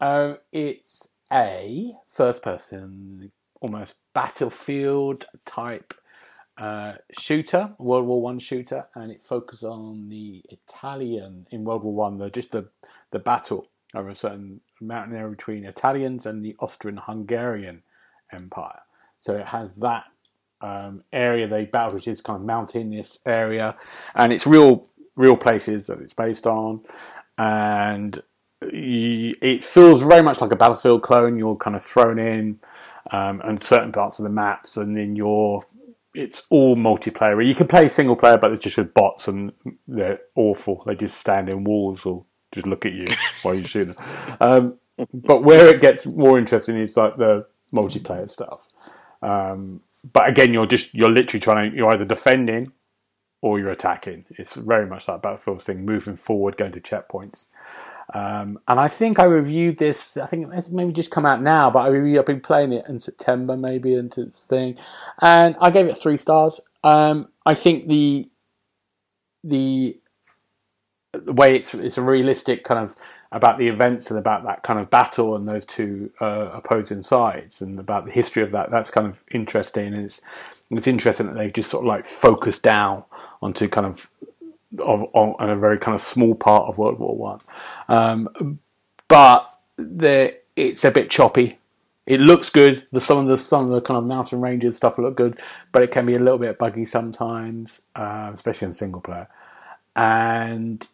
[0.00, 5.94] Um, it's a first person, almost battlefield type
[6.58, 11.94] uh, shooter, World War One shooter, and it focuses on the Italian in World War
[11.94, 12.68] One, the just the
[13.10, 17.82] the battle over a certain mountain area between Italians and the Austrian-Hungarian
[18.32, 18.80] Empire.
[19.18, 20.04] So it has that
[20.60, 23.74] um, area they battled, which is kind of mountainous area,
[24.14, 26.80] and it's real real places that it's based on,
[27.36, 28.22] and
[28.62, 31.36] y- it feels very much like a battlefield clone.
[31.36, 32.58] You're kind of thrown in,
[33.10, 35.62] um, and certain parts of the maps, and then you're.
[36.14, 37.46] It's all multiplayer.
[37.46, 39.50] You can play single player, but it's just with bots, and
[39.88, 40.82] they're awful.
[40.86, 43.06] They just stand in walls or just look at you
[43.42, 44.36] while you shoot them.
[44.40, 44.78] Um,
[45.12, 48.68] but where it gets more interesting is like the multiplayer stuff.
[49.22, 49.80] Um,
[50.12, 52.72] but again, you're just you're literally trying to you're either defending
[53.40, 54.24] or you're attacking.
[54.30, 57.48] It's very much like Battlefield thing, moving forward, going to checkpoints.
[58.14, 60.16] Um, and I think I reviewed this.
[60.16, 62.98] I think it's maybe just come out now, but I I've been playing it in
[62.98, 64.76] September, maybe into this thing,
[65.20, 66.60] and I gave it three stars.
[66.84, 68.28] Um, I think the
[69.44, 69.98] the
[71.12, 72.96] the way it's it's a realistic kind of
[73.30, 77.62] about the events and about that kind of battle and those two uh, opposing sides
[77.62, 78.70] and about the history of that.
[78.70, 79.94] That's kind of interesting.
[79.94, 80.20] And it's
[80.70, 83.04] it's interesting that they've just sort of like focused down
[83.40, 84.08] onto kind of
[84.78, 87.40] of on a very kind of small part of World War One.
[87.88, 88.58] Um,
[89.08, 91.58] but the it's a bit choppy.
[92.04, 92.86] It looks good.
[92.92, 95.38] The some of the some of the kind of mountain ranges stuff look good,
[95.72, 99.28] but it can be a little bit buggy sometimes, uh, especially in single player.
[99.94, 100.86] And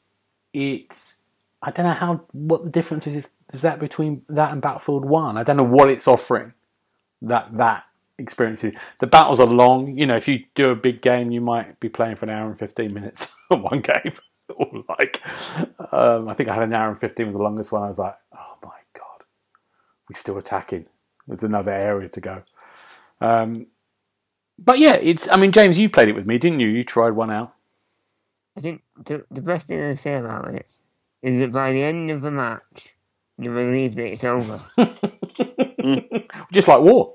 [0.53, 1.19] it's
[1.63, 5.37] I don't know how what the difference is is that between that and Battlefield One.
[5.37, 6.53] I don't know what it's offering.
[7.23, 7.85] That that
[8.19, 8.65] experience.
[8.65, 8.75] is.
[9.01, 9.97] The battles are long.
[9.97, 12.49] You know, if you do a big game, you might be playing for an hour
[12.49, 14.13] and fifteen minutes on one game.
[14.57, 15.23] or like,
[15.93, 17.83] um, I think I had an hour and fifteen was the longest one.
[17.83, 19.25] I was like, oh my god,
[20.09, 20.87] we're still attacking.
[21.27, 22.43] There's another area to go.
[23.21, 23.67] Um,
[24.59, 25.29] but yeah, it's.
[25.29, 26.69] I mean, James, you played it with me, didn't you?
[26.69, 27.55] You tried one out.
[28.59, 30.67] I think the, the best thing I say about it
[31.23, 32.89] is that by the end of the match,
[33.39, 34.61] you're relieved that it's over.
[36.53, 37.15] Just like war.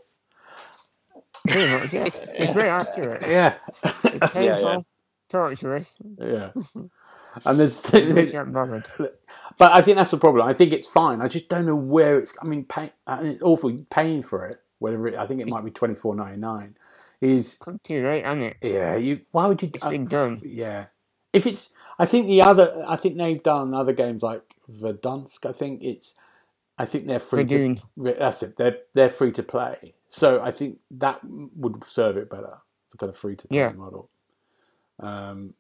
[1.48, 2.10] Pretty much, yeah.
[2.40, 3.22] It's very accurate.
[3.28, 3.56] Yeah.
[3.84, 4.02] It's
[4.34, 4.80] painful, yeah.
[5.30, 5.96] torturous.
[6.18, 6.52] Yeah.
[7.46, 8.86] And there's, You can't bothered.
[9.58, 10.48] but I think that's the problem.
[10.48, 11.20] I think it's fine.
[11.20, 12.36] I just don't know where it's.
[12.40, 14.60] I mean, pay, and it's awful paying for it.
[14.78, 16.78] Whatever it, I think it might be twenty four ninety nine.
[17.22, 18.58] Is Come too late, hasn't it?
[18.62, 18.98] yeah.
[18.98, 19.72] You why would you?
[19.74, 20.42] It's uh, been done.
[20.46, 20.86] yeah.
[21.34, 22.86] If it's, I think the other.
[22.88, 25.46] I think they've done other games like Verdansk.
[25.48, 26.20] I think it's.
[26.78, 27.78] I think they're free to.
[27.98, 28.58] That's it.
[28.58, 29.96] They're they're free to play.
[30.10, 32.58] So I think that would serve it better.
[32.86, 33.72] It's a kind of free to play Yeah.
[33.72, 34.10] model.
[35.00, 35.54] Um,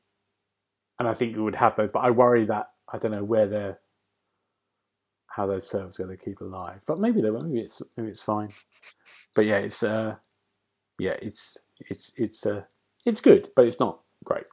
[0.99, 3.47] and I think you would have those, but I worry that I don't know where
[3.47, 3.79] they're
[5.27, 6.83] how those servers are going to keep alive.
[6.85, 7.41] But maybe they will.
[7.41, 8.49] Maybe it's maybe it's fine.
[9.33, 10.15] But yeah, it's uh,
[10.99, 12.63] yeah, it's it's it's uh,
[13.05, 14.45] it's good, but it's not great.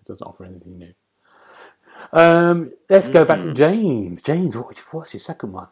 [0.00, 0.92] It doesn't offer anything new.
[2.12, 4.22] Um, let's go back to James.
[4.22, 5.68] James, what, what's your second one?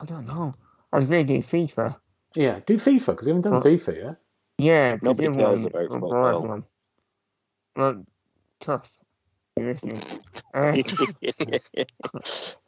[0.00, 0.52] I don't know.
[0.92, 1.96] I was going to do FIFA.
[2.34, 4.16] Yeah, do FIFA because we haven't done Well- FIFA yet.
[4.58, 6.64] Yeah, 'cause Nobody cares about football.
[7.74, 8.04] Well,
[8.60, 8.96] tough.
[9.56, 9.98] You're listening.
[10.54, 10.72] Uh,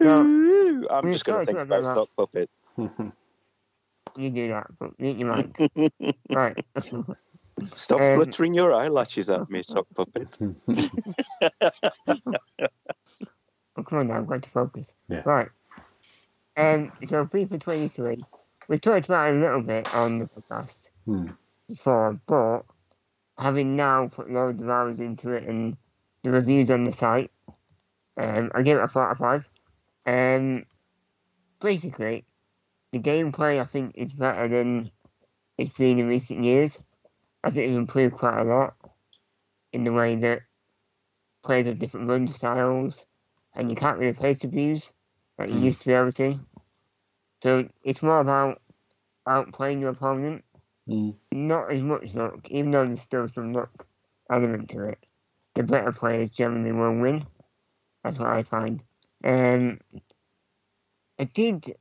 [0.03, 2.51] Ooh, I'm just going to think to about talk Stock Puppet.
[4.17, 5.93] you do that, but mute your mic.
[6.35, 6.65] right.
[7.75, 10.37] Stop Um, fluttering your eyelashes at me, Sock Puppet.
[13.79, 14.95] Oh, come on now, I'm going to focus.
[15.09, 15.23] Yeah.
[15.25, 15.49] Right.
[16.57, 18.25] Um, so FIFA 23,
[18.69, 21.27] we talked about it a little bit on the podcast Hmm.
[21.69, 22.63] before, but
[23.39, 25.77] having now put loads of hours into it and
[26.23, 27.31] the reviews on the site,
[28.17, 29.45] um, I give it a 4 out of 5.
[30.07, 30.65] Um,
[31.61, 32.25] basically,
[32.93, 34.91] the gameplay I think is better than
[35.59, 36.79] it's been in recent years.
[37.47, 38.75] I think it's improved quite a lot
[39.73, 40.41] in the way that
[41.45, 43.07] players have different run styles
[43.55, 44.91] and you can't really place abuse
[45.39, 45.63] like you Mm.
[45.63, 46.41] used to be able to.
[47.45, 48.61] So it's more about
[49.29, 50.45] outplaying your opponent,
[50.89, 51.15] Mm.
[51.31, 53.87] not as much luck, even though there's still some luck
[54.29, 55.07] element to it.
[55.55, 57.29] The better players generally will win.
[58.03, 58.83] That's what I find.
[59.23, 59.81] Um,
[61.21, 61.77] I did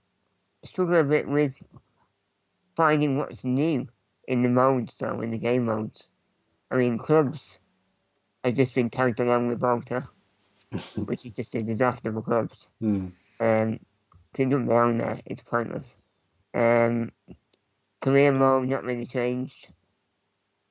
[0.64, 1.56] struggle a bit with
[2.76, 3.88] finding what's new
[4.28, 6.10] in the modes, though, in the game modes.
[6.72, 7.60] I mean, clubs
[8.44, 10.08] have just been tagged along with Volta,
[11.06, 12.68] which is just a disaster for clubs.
[12.82, 13.12] Mm.
[13.40, 13.80] Um,
[14.34, 15.20] 'cause it doesn't belong there.
[15.26, 15.96] It's pointless.
[16.54, 17.12] Um,
[18.02, 19.70] career mode not really changed,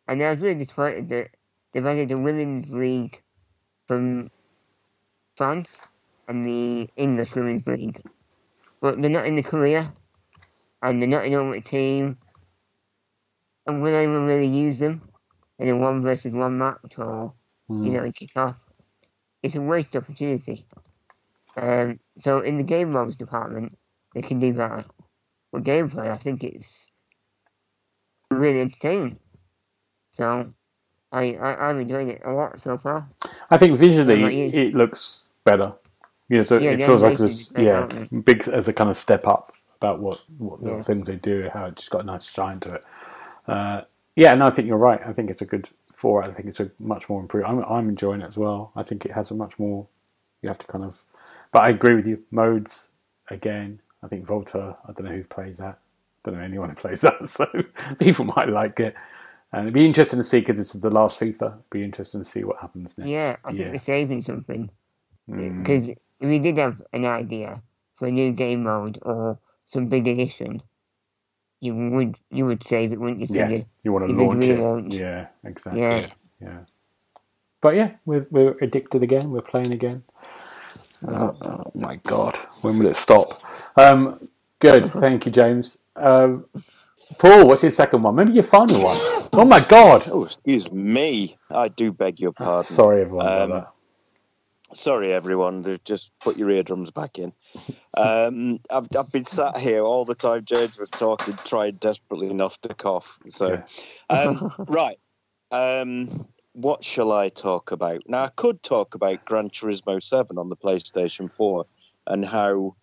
[0.08, 1.30] and I was really disappointed that
[1.72, 3.20] they've added a women's league
[3.86, 4.30] from
[5.36, 5.78] France
[6.28, 8.00] and the English women's league,
[8.80, 9.92] but they're not in the career,
[10.82, 12.16] and they're not in Ultimate Team,
[13.66, 15.02] and will they ever really use them
[15.58, 17.32] in a one versus one match or
[17.70, 17.86] Mm.
[17.86, 18.56] you know, and kick off.
[19.42, 20.66] It's a waste of opportunity.
[21.56, 23.78] Um, so in the game modes department,
[24.14, 24.84] they can do better.
[25.52, 26.90] But gameplay, I think it's
[28.30, 29.18] really entertaining.
[30.12, 30.52] So
[31.12, 33.08] I, I I'm enjoying it a lot so far.
[33.50, 34.50] I think visually What about you?
[34.60, 35.72] it looks better.
[36.28, 37.86] You know, so Yeah, it feels like this, yeah,
[38.24, 41.66] big as a kind of step up about what what the things they do, how
[41.66, 42.84] it just got a nice shine to it.
[43.46, 43.82] Uh,
[44.16, 45.00] yeah, and I think you're right.
[45.04, 46.22] I think it's a good four.
[46.22, 47.46] I think it's a much more improved.
[47.46, 48.72] I'm I'm enjoying it as well.
[48.76, 49.86] I think it has a much more.
[50.42, 51.02] You have to kind of,
[51.52, 52.22] but I agree with you.
[52.30, 52.90] Modes
[53.28, 53.80] again.
[54.02, 54.76] I think Volta.
[54.86, 55.78] I don't know who plays that.
[56.22, 57.28] don't know anyone who plays that.
[57.28, 57.46] So
[57.98, 58.94] people might like it.
[59.52, 61.46] And it'd be interesting to see because this is the last FIFA.
[61.46, 63.08] It'd be interesting to see what happens next.
[63.08, 63.68] Yeah, I think yeah.
[63.68, 64.68] they're saving something.
[65.30, 65.62] Mm.
[65.62, 67.62] Because if we did have an idea
[67.96, 70.60] for a new game mode or some big addition,
[71.64, 73.26] you would you would save it, wouldn't you?
[73.30, 73.66] Yeah, Figure?
[73.82, 74.58] you want to launch it.
[74.58, 74.92] relaunch.
[74.92, 75.80] Yeah, exactly.
[75.80, 76.06] Yeah.
[76.40, 76.58] Yeah.
[77.60, 79.30] but yeah, we're we're addicted again.
[79.30, 80.02] We're playing again.
[81.08, 83.42] Oh, oh my god, when will it stop?
[83.76, 85.78] Um, good, thank you, James.
[85.96, 86.46] Um,
[87.18, 88.14] Paul, what's your second one?
[88.14, 88.98] Maybe your final one.
[89.36, 90.06] Oh my god.
[90.12, 91.36] Oh, excuse me.
[91.50, 92.62] I do beg your pardon.
[92.62, 93.26] Sorry, everyone.
[93.26, 93.73] Um, that.
[94.74, 95.62] Sorry, everyone.
[95.62, 97.32] They've just put your eardrums back in.
[97.96, 102.60] Um, I've, I've been sat here all the time James was talking, trying desperately enough
[102.62, 103.18] to cough.
[103.28, 103.62] So,
[104.10, 104.98] um, right.
[105.52, 108.02] Um, what shall I talk about?
[108.08, 111.64] Now, I could talk about Gran Turismo 7 on the PlayStation 4
[112.06, 112.76] and how,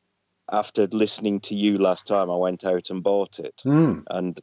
[0.52, 4.00] after listening to you last time, I went out and bought it Hmm.
[4.10, 4.40] and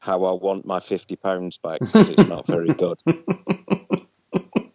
[0.00, 1.20] how I want my £50
[1.58, 3.00] back because it's not very good.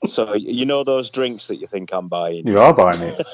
[0.07, 2.47] So, you know those drinks that you think I'm buying?
[2.47, 3.27] You are buying it.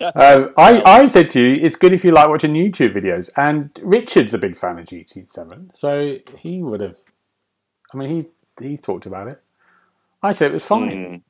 [0.14, 3.30] Um, I, I said to you, it's good if you like watching YouTube videos.
[3.36, 6.96] And Richard's a big fan of GT7, so he would have.
[7.92, 8.26] I mean, he's
[8.60, 9.42] he's talked about it.
[10.22, 11.22] I said it was fine.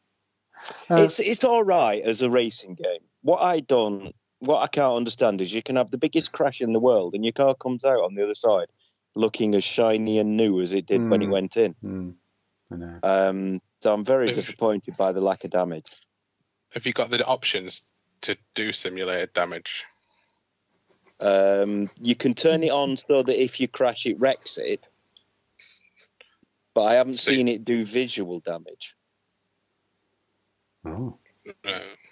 [0.88, 0.92] Hmm.
[0.92, 3.00] Uh, it's it's all right as a racing game.
[3.22, 6.72] What I don't, what I can't understand is you can have the biggest crash in
[6.72, 8.66] the world and your car comes out on the other side
[9.14, 11.32] looking as shiny and new as it did when it Hmm.
[11.32, 11.74] went in.
[12.72, 12.98] I know.
[13.02, 15.86] Um, so I'm very If- disappointed by the lack of damage.
[16.70, 17.82] Have you got the options
[18.22, 19.84] to do simulated damage?
[21.20, 24.88] Um, you can turn it on so that if you crash, it wrecks it.
[26.74, 28.96] But I haven't See- seen it do visual damage.
[30.84, 31.16] Oh.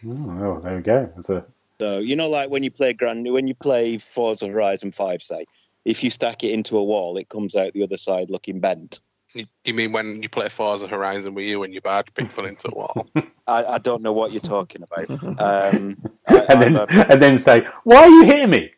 [0.06, 1.12] Oh, there we go.
[1.16, 1.44] That's a,
[1.80, 5.44] So you know, like when you play Grand, when you play Forza Horizon Five, say,
[5.84, 9.00] if you stack it into a wall, it comes out the other side looking bent.
[9.34, 12.68] You, you mean when you play Forza Horizon with you and you barge people into
[12.70, 13.06] a wall?
[13.46, 15.10] I, I don't know what you're talking about.
[15.40, 18.70] Um, I, and then a- and then say, "Why are you hitting me?"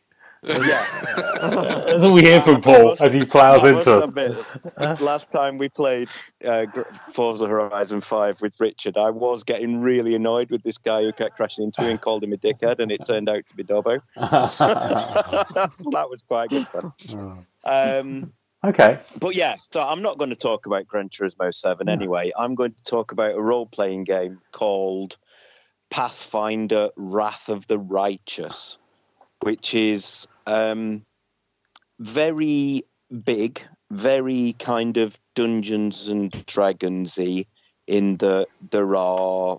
[0.43, 1.83] yeah.
[1.87, 5.01] That's all we hear from Paul as he ploughs into us.
[5.01, 6.09] last time we played
[6.45, 11.03] uh, Gr- Forza Horizon 5 with Richard, I was getting really annoyed with this guy
[11.03, 13.57] who kept crashing into me and called him a dickhead, and it turned out to
[13.57, 14.01] be Dobbo.
[14.15, 16.93] that was quite good fun.
[17.65, 18.33] Um,
[18.65, 18.99] okay.
[19.19, 22.33] but yeah, so I'm not going to talk about Gran Turismo 7 anyway.
[22.37, 25.17] I'm going to talk about a role playing game called
[25.91, 28.79] Pathfinder Wrath of the Righteous,
[29.41, 31.05] which is um,
[31.99, 32.83] very
[33.25, 37.47] big, very kind of Dungeons and Dragonsy
[37.87, 39.59] in that there are.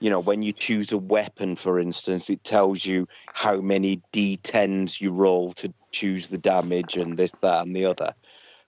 [0.00, 5.00] You know, when you choose a weapon, for instance, it tells you how many d10s
[5.00, 8.14] you roll to choose the damage and this, that, and the other.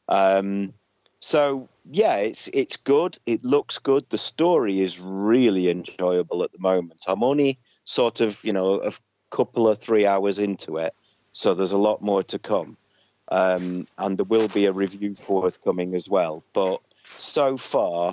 [0.09, 0.73] Um,
[1.21, 3.19] so yeah, it's it's good.
[3.27, 4.09] It looks good.
[4.11, 7.05] The story is really enjoyable at the moment.
[7.09, 8.93] I'm only sort of you know a
[9.31, 10.95] couple of three hours into it,
[11.33, 12.77] so there's a lot more to come,
[13.29, 16.45] um, and there will be a review forthcoming as well.
[16.53, 18.13] But so far,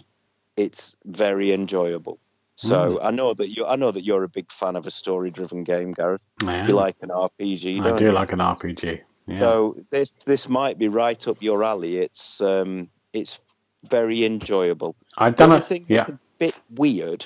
[0.55, 2.19] it's very enjoyable.
[2.67, 5.63] So I know that you I know that you're a big fan of a story-driven
[5.63, 6.29] game, Gareth.
[6.43, 6.67] Yeah.
[6.67, 8.11] You like an RPG, I do you?
[8.11, 9.01] like an RPG.
[9.27, 9.39] Yeah.
[9.39, 11.97] So this this might be right up your alley.
[11.97, 13.41] It's um it's
[13.89, 14.95] very enjoyable.
[15.17, 15.97] I've done a thing yeah.
[15.97, 17.25] that's a bit weird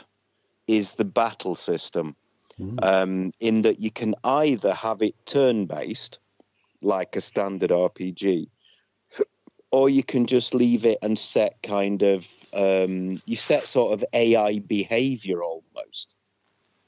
[0.67, 2.15] is the battle system.
[2.59, 2.83] Mm.
[2.83, 6.17] Um, in that you can either have it turn based,
[6.81, 8.47] like a standard RPG,
[9.71, 12.25] or you can just leave it and set kind of
[12.57, 16.15] um, you set sort of AI behavior almost,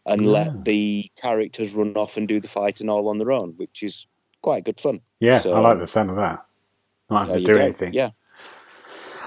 [0.05, 0.29] and Ah.
[0.31, 4.07] let the characters run off and do the fighting all on their own, which is
[4.41, 4.99] quite good fun.
[5.19, 6.43] Yeah, So- I like the sound of that.
[7.09, 7.59] I don't have to do go.
[7.59, 7.93] anything.
[7.93, 8.09] Yeah.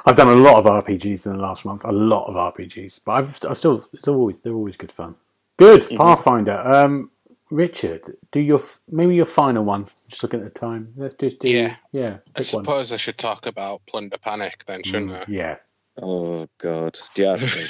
[0.05, 1.83] I've done a lot of RPGs in the last month.
[1.85, 5.15] A lot of RPGs, but I've, I still it's always they're always good fun.
[5.57, 5.97] Good Mm-hmm.
[5.97, 6.59] Pathfinder.
[6.59, 7.11] Um,
[7.51, 9.87] Richard, do your maybe your final one.
[10.09, 10.93] Just looking at the time.
[10.97, 11.77] Let's just do Yeah.
[11.93, 12.15] yeah.
[12.35, 12.65] I Pick one.
[12.65, 15.25] suppose I should talk about Plunder Panic then, shouldn't Mm, I?
[15.29, 15.57] yeah.
[16.01, 17.69] Oh God, do you have to?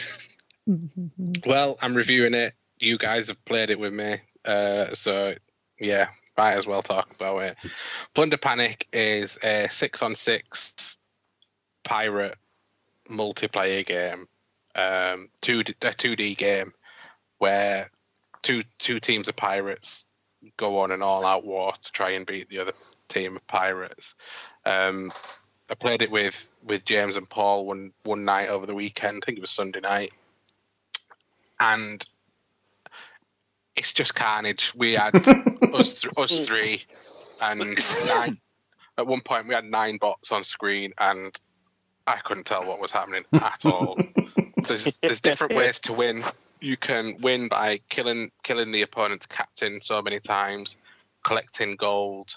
[1.47, 2.55] Well, I'm reviewing it.
[2.79, 5.35] You guys have played it with me, uh, so
[5.79, 7.57] yeah, might as well talk about it.
[8.15, 10.97] Plunder Panic is a six-on-six
[11.85, 12.37] pirate
[13.11, 14.27] multiplayer game,
[14.77, 16.73] um, two a two D game
[17.39, 17.91] where
[18.43, 20.07] two two teams of pirates
[20.57, 22.73] go on an all-out war to try and beat the other
[23.09, 24.15] team of pirates.
[24.65, 25.11] Um,
[25.71, 29.23] I played it with with James and Paul one one night over the weekend.
[29.23, 30.13] I think it was Sunday night,
[31.61, 32.05] and
[33.77, 34.73] it's just carnage.
[34.75, 35.15] We had
[35.75, 36.85] us th- us three,
[37.41, 37.61] and
[38.07, 38.39] nine.
[38.99, 41.39] At one point, we had nine bots on screen, and
[42.07, 43.99] I couldn't tell what was happening at all.
[44.69, 46.25] there's there's different ways to win.
[46.61, 50.77] You can win by killing killing the opponent's captain so many times,
[51.25, 52.37] collecting gold,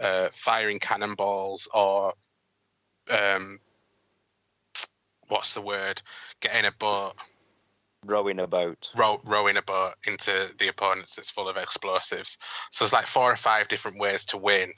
[0.00, 2.14] uh, firing cannonballs, or
[3.10, 3.60] um,
[5.28, 6.02] what's the word?
[6.40, 7.14] Getting a boat.
[8.04, 8.90] rowing a boat.
[8.96, 12.38] row, rowing a boat into the opponents that's full of explosives.
[12.72, 14.72] So there's like four or five different ways to win,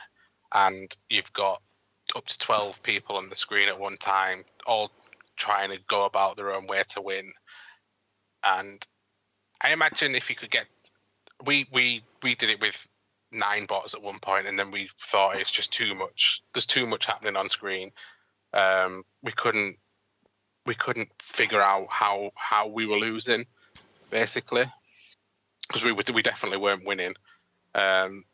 [0.54, 1.62] and you've got
[2.16, 4.90] up to 12 people on the screen at one time, all
[5.36, 7.32] trying to go about their own way to win.
[8.44, 8.84] And
[9.60, 10.66] I imagine if you could get,
[11.46, 12.86] we we we did it with
[13.30, 16.42] nine bots at one point, and then we thought it's just too much.
[16.52, 17.92] There's too much happening on screen.
[18.52, 19.76] Um, we couldn't
[20.66, 23.46] we couldn't figure out how how we were losing,
[24.10, 24.64] basically,
[25.66, 27.14] because we we definitely weren't winning.
[27.74, 28.24] Um,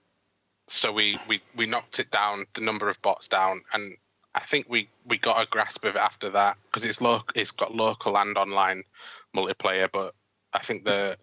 [0.66, 3.96] so we, we we knocked it down, the number of bots down, and
[4.34, 7.00] I think we, we got a grasp of it after that because it's
[7.34, 8.84] it's got local and online
[9.34, 10.14] multiplayer, but
[10.52, 11.16] I think the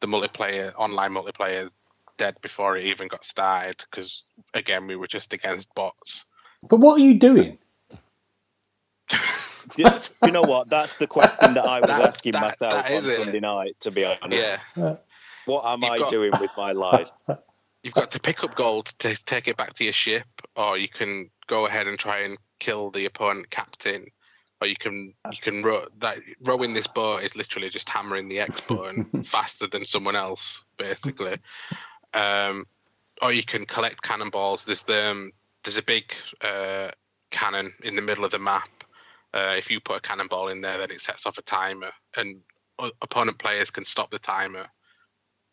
[0.00, 1.76] the multiplayer online multiplayer is
[2.16, 4.24] dead before it even got started because
[4.54, 6.24] again we were just against bots.
[6.62, 7.58] But what are you doing?
[9.76, 10.68] You know what?
[10.68, 13.24] That's the question that I was That- asking that- myself that on it.
[13.24, 13.76] Sunday night.
[13.80, 14.96] To be honest, Yeah,
[15.46, 17.10] what am You've I got- doing with my life?
[17.82, 20.88] you've got to pick up gold to take it back to your ship, or you
[20.88, 24.06] can go ahead and try and kill the opponent captain,
[24.60, 28.40] or you can you can row that rowing this boat is literally just hammering the
[28.40, 31.36] X button faster than someone else, basically.
[32.14, 32.66] Um,
[33.22, 34.64] or you can collect cannonballs.
[34.64, 35.32] There's the um,
[35.64, 36.90] there's a big uh,
[37.30, 38.68] cannon in the middle of the map.
[39.34, 42.42] Uh, if you put a cannonball in there, then it sets off a timer, and
[42.78, 44.66] o- opponent players can stop the timer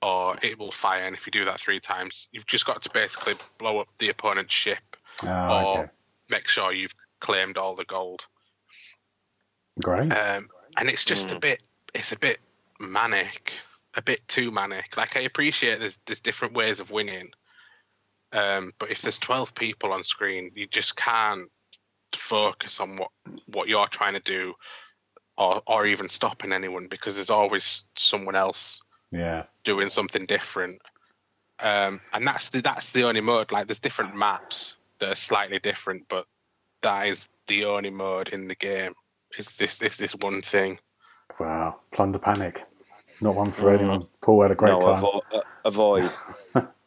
[0.01, 1.05] or it will fire.
[1.05, 4.09] And if you do that three times, you've just got to basically blow up the
[4.09, 5.89] opponent's ship Oh, or okay.
[6.29, 8.25] make sure you've claimed all the gold.
[9.81, 10.11] Great.
[10.11, 11.41] Um, and it's just a Mm.
[11.41, 12.39] bit, it's a bit
[12.79, 13.51] manic,
[13.95, 14.95] a bit too manic.
[14.95, 17.31] Like I appreciate there's there's different ways of winning,
[18.31, 21.49] um, but if there's twelve people on screen, you just can't
[22.17, 23.11] focus on what
[23.47, 24.53] what you're trying to do,
[25.37, 28.79] or or even stopping anyone because there's always someone else
[29.11, 29.43] Yeah.
[29.63, 30.81] doing something different.
[31.59, 33.51] Um, and that's the that's the only mode.
[33.51, 36.25] Like there's different maps that are slightly different, but
[36.81, 38.93] that is the only mode in the game.
[39.37, 40.79] It's this this this one thing.
[41.39, 41.79] Wow.
[41.91, 42.63] Plunder Panic.
[43.21, 43.79] Not one for Mm.
[43.79, 44.03] anyone.
[44.21, 45.03] Paul had a great no, time.
[45.03, 46.09] avo- uh, avoid.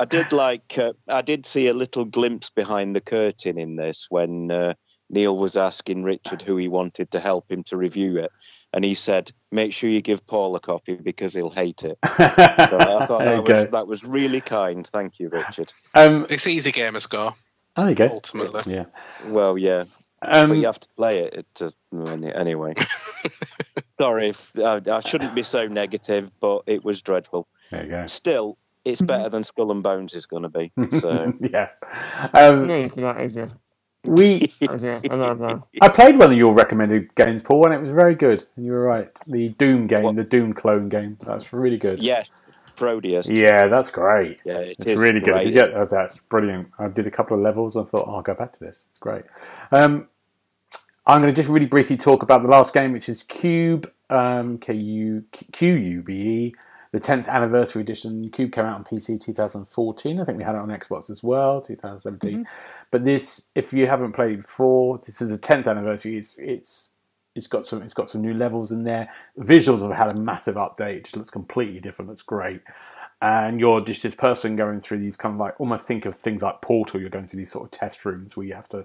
[0.00, 0.78] I did like.
[0.78, 4.74] Uh, I did see a little glimpse behind the curtain in this when uh,
[5.10, 8.30] Neil was asking Richard who he wanted to help him to review it,
[8.72, 12.78] and he said, "Make sure you give Paul a copy because he'll hate it." So
[12.78, 14.86] I thought that was, that was really kind.
[14.86, 15.72] Thank you, Richard.
[15.94, 17.34] Um, It's easy game score
[17.76, 18.08] oh, there you go.
[18.08, 18.74] ultimately.
[18.74, 18.84] Yeah.
[19.26, 19.84] Well, yeah,
[20.22, 21.72] Um, but you have to play it to,
[22.34, 22.74] anyway.
[24.00, 27.48] Sorry, if, I, I shouldn't be so negative, but it was dreadful.
[27.70, 28.06] there you go.
[28.06, 30.72] Still, it's better than Skull and Bones is going to be.
[30.92, 31.34] So.
[31.40, 31.70] yeah.
[32.34, 33.52] Um, No, for that is a,
[34.06, 34.54] we.
[34.60, 35.64] that is a, a.
[35.80, 38.44] I played one of your recommended games, Paul, and it was very good.
[38.56, 39.10] And you were right.
[39.26, 40.16] The Doom game, What?
[40.16, 41.18] the Doom clone game.
[41.26, 42.00] That's really good.
[42.00, 42.32] Yes,
[42.76, 43.30] Prodeus.
[43.30, 44.40] Yeah, that's great.
[44.44, 45.36] Yeah, it It's is really good.
[45.36, 45.54] If you great.
[45.54, 46.68] get oh, that's brilliant.
[46.78, 47.76] I did a couple of levels.
[47.76, 48.86] and I thought, oh, I'll go back to this.
[48.90, 49.24] It's great.
[49.72, 50.08] Um,
[51.06, 54.58] I'm going to just really briefly talk about the last game, which is Cube, um,
[54.58, 56.54] K U Q U B E,
[56.96, 58.30] the 10th anniversary edition.
[58.30, 60.18] Cube came out on PC 2014.
[60.18, 62.32] I think we had it on Xbox as well, 2017.
[62.32, 62.42] Mm-hmm.
[62.90, 66.16] But this, if you haven't played before, this is the 10th anniversary.
[66.16, 66.92] It's it's
[67.34, 69.10] it's got some it's got some new levels in there.
[69.38, 70.96] Visuals have had a massive update.
[70.96, 72.08] It just looks completely different.
[72.08, 72.62] Looks great
[73.22, 76.42] and you're just this person going through these kind of like almost think of things
[76.42, 77.00] like Portal.
[77.00, 78.84] You're going through these sort of test rooms where you have to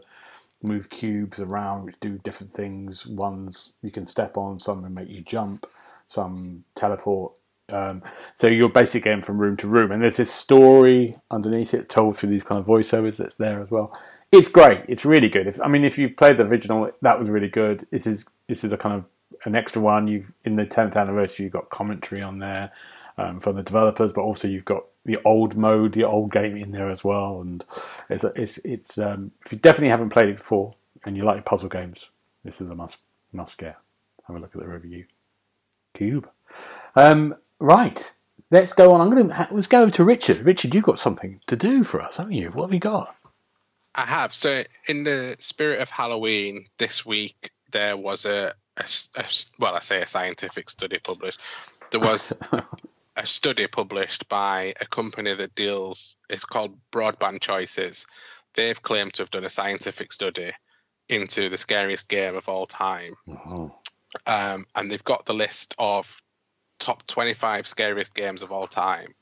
[0.63, 3.05] move cubes around, which do different things.
[3.07, 5.67] Ones you can step on, some will make you jump,
[6.07, 7.39] some teleport.
[7.71, 8.03] Um,
[8.35, 12.17] so you're basically going from room to room, and there's this story underneath it told
[12.17, 13.97] through these kind of voiceovers that's there as well.
[14.31, 14.85] It's great.
[14.87, 15.59] It's really good.
[15.59, 17.85] I mean, if you've played the original, that was really good.
[17.91, 19.05] This is this is a kind of
[19.45, 20.07] an extra one.
[20.07, 22.71] You've in the 10th anniversary, you've got commentary on there
[23.17, 26.71] um, from the developers, but also you've got the old mode, the old game in
[26.71, 27.41] there as well.
[27.41, 27.65] And
[28.09, 31.69] it's it's it's um, if you definitely haven't played it before and you like puzzle
[31.69, 32.09] games,
[32.43, 32.99] this is a must
[33.33, 33.77] must get.
[34.27, 35.05] Have a look at the review.
[35.93, 36.29] Cube.
[36.95, 38.11] Um, right,
[38.51, 39.01] let's go on.
[39.01, 40.39] I'm going to let's go over to Richard.
[40.39, 42.49] Richard, you've got something to do for us, haven't you?
[42.49, 43.15] What have you got?
[43.95, 44.33] I have.
[44.33, 48.53] So, in the spirit of Halloween, this week there was a
[49.59, 51.39] well, I say a scientific study published.
[51.91, 52.33] There was
[53.17, 56.15] a study published by a company that deals.
[56.29, 58.05] It's called Broadband Choices.
[58.55, 60.51] They've claimed to have done a scientific study
[61.09, 63.73] into the scariest game of all time, Oh,
[64.25, 66.21] um, and they've got the list of
[66.81, 69.13] top 25 scariest games of all time.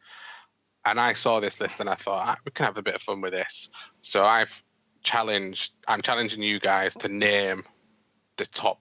[0.86, 3.02] And I saw this list and I thought ah, we can have a bit of
[3.02, 3.70] fun with this.
[4.02, 4.64] So I've
[5.04, 7.64] challenged, I'm challenging you guys to name
[8.38, 8.80] the top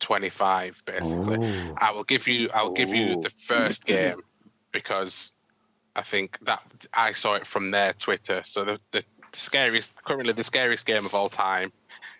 [0.00, 1.46] 25 basically.
[1.46, 1.74] Ooh.
[1.78, 4.20] I will give you I'll give you the first game
[4.72, 5.32] because
[5.94, 6.60] I think that
[6.92, 8.42] I saw it from their Twitter.
[8.44, 11.72] So the, the scariest currently the scariest game of all time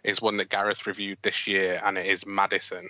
[0.05, 2.89] is one that Gareth reviewed this year and it is Madison.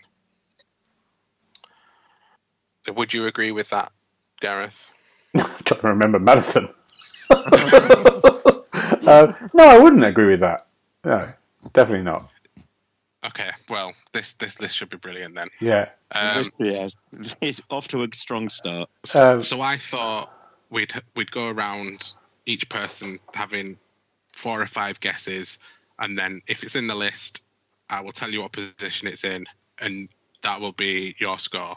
[2.89, 3.93] Would you agree with that,
[4.41, 4.91] Gareth?
[5.39, 6.69] I'm trying to remember Madison.
[7.31, 8.53] uh,
[9.55, 10.67] no, I wouldn't agree with that.
[11.05, 11.33] No,
[11.73, 12.31] definitely not.
[13.27, 15.49] Okay, well this this list should be brilliant then.
[15.61, 15.89] Yeah.
[16.13, 16.89] Um, yeah,
[17.41, 18.91] it's off to a strong start.
[19.05, 20.31] So, Um, so I thought
[20.71, 22.13] we'd we'd go around
[22.47, 23.79] each person having
[24.37, 25.59] four or five guesses,
[25.99, 27.41] and then if it's in the list,
[27.89, 29.47] I will tell you what position it's in,
[29.79, 30.09] and
[30.43, 31.77] that will be your score.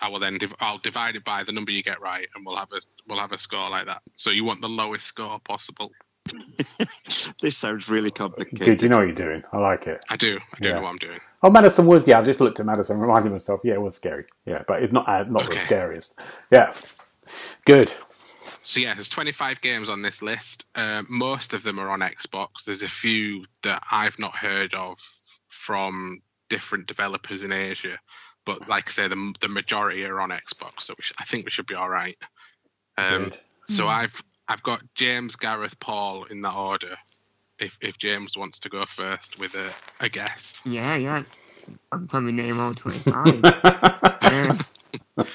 [0.00, 2.56] I will then div- I'll divide it by the number you get right, and we'll
[2.56, 4.02] have a we'll have a score like that.
[4.16, 5.92] So you want the lowest score possible?
[7.42, 8.76] this sounds really complicated.
[8.76, 9.44] Good, you know what you're doing.
[9.52, 10.04] I like it.
[10.10, 10.38] I do.
[10.54, 10.74] I do Yeah.
[10.74, 11.20] know what I'm doing.
[11.42, 13.96] Oh, Madison was, yeah, I've just looked at Madison and reminded myself, yeah, it was
[13.96, 14.24] scary.
[14.46, 16.18] Yeah, but it's not uh, not the scariest.
[16.52, 16.72] Yeah.
[17.66, 17.92] Good.
[18.64, 20.66] So yeah, there's 25 games on this list.
[20.74, 22.64] Um, most of them are on Xbox.
[22.66, 24.98] There's a few that I've not heard of
[25.48, 26.20] from
[26.50, 27.98] different developers in Asia,
[28.44, 30.82] but like I say, the the majority are on Xbox.
[30.82, 32.16] So we sh- I think we should be all right.
[32.98, 33.40] Um, Good.
[33.68, 36.96] so I've I've got James, Gareth, Paul in that order.
[37.58, 39.70] If if James wants to go first with a,
[40.04, 41.22] a guess, Yeah, yeah.
[41.92, 43.40] I'm probably name all 25.
[44.22, 44.56] yeah.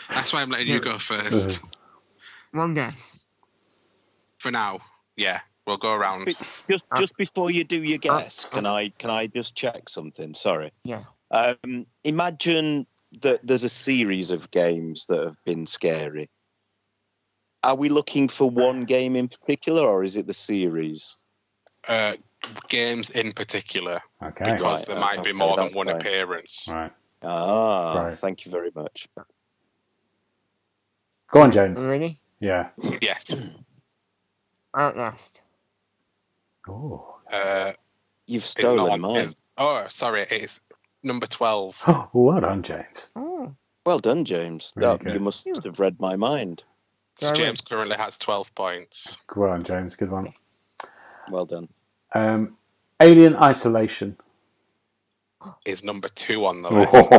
[0.10, 1.62] that's why I'm letting you go first
[2.51, 2.93] One guess.
[4.39, 4.80] for now.
[5.16, 6.26] Yeah, we'll go around.
[6.70, 9.88] Just Uh, just before you do your uh, guess, can I can I just check
[9.88, 10.34] something?
[10.34, 10.72] Sorry.
[10.84, 11.03] Yeah.
[11.32, 12.88] Um, imagine
[13.22, 16.30] that there's a series of games that have been scary.
[17.63, 21.18] Are we looking for one game in particular, or is it the series?
[21.88, 22.16] Uh,
[22.70, 24.01] games in particular.
[24.22, 24.53] okay.
[24.53, 25.95] because Right, there uh, might be okay, more than one fine.
[25.95, 26.68] appearance.
[26.70, 26.91] Right.
[27.24, 28.18] Ah, Right.
[28.18, 29.07] thank you very much.
[31.32, 31.82] Go on, James.
[31.82, 32.20] Ready?
[32.39, 32.70] Yeah.
[33.01, 33.49] Yes.
[34.76, 35.41] Outlast.
[36.68, 37.16] Oh.
[37.32, 37.74] Uh,
[38.28, 39.16] You've stolen not- mine.
[39.18, 40.59] it's- oh, sorry, it's
[41.06, 42.10] number 12.
[42.14, 43.10] well done, James.
[43.16, 43.53] Oh.
[43.86, 44.74] Well done, James.
[44.76, 46.64] Really That, you must have read my mind.
[47.18, 47.38] So Sorry.
[47.38, 49.16] James currently has 12 points.
[49.36, 49.95] Well done, James.
[49.95, 50.34] Good one.
[51.32, 51.70] Well done.
[52.14, 52.58] Um,
[52.99, 54.18] Alien Isolation.
[55.64, 57.10] Is number two on the Oh, list.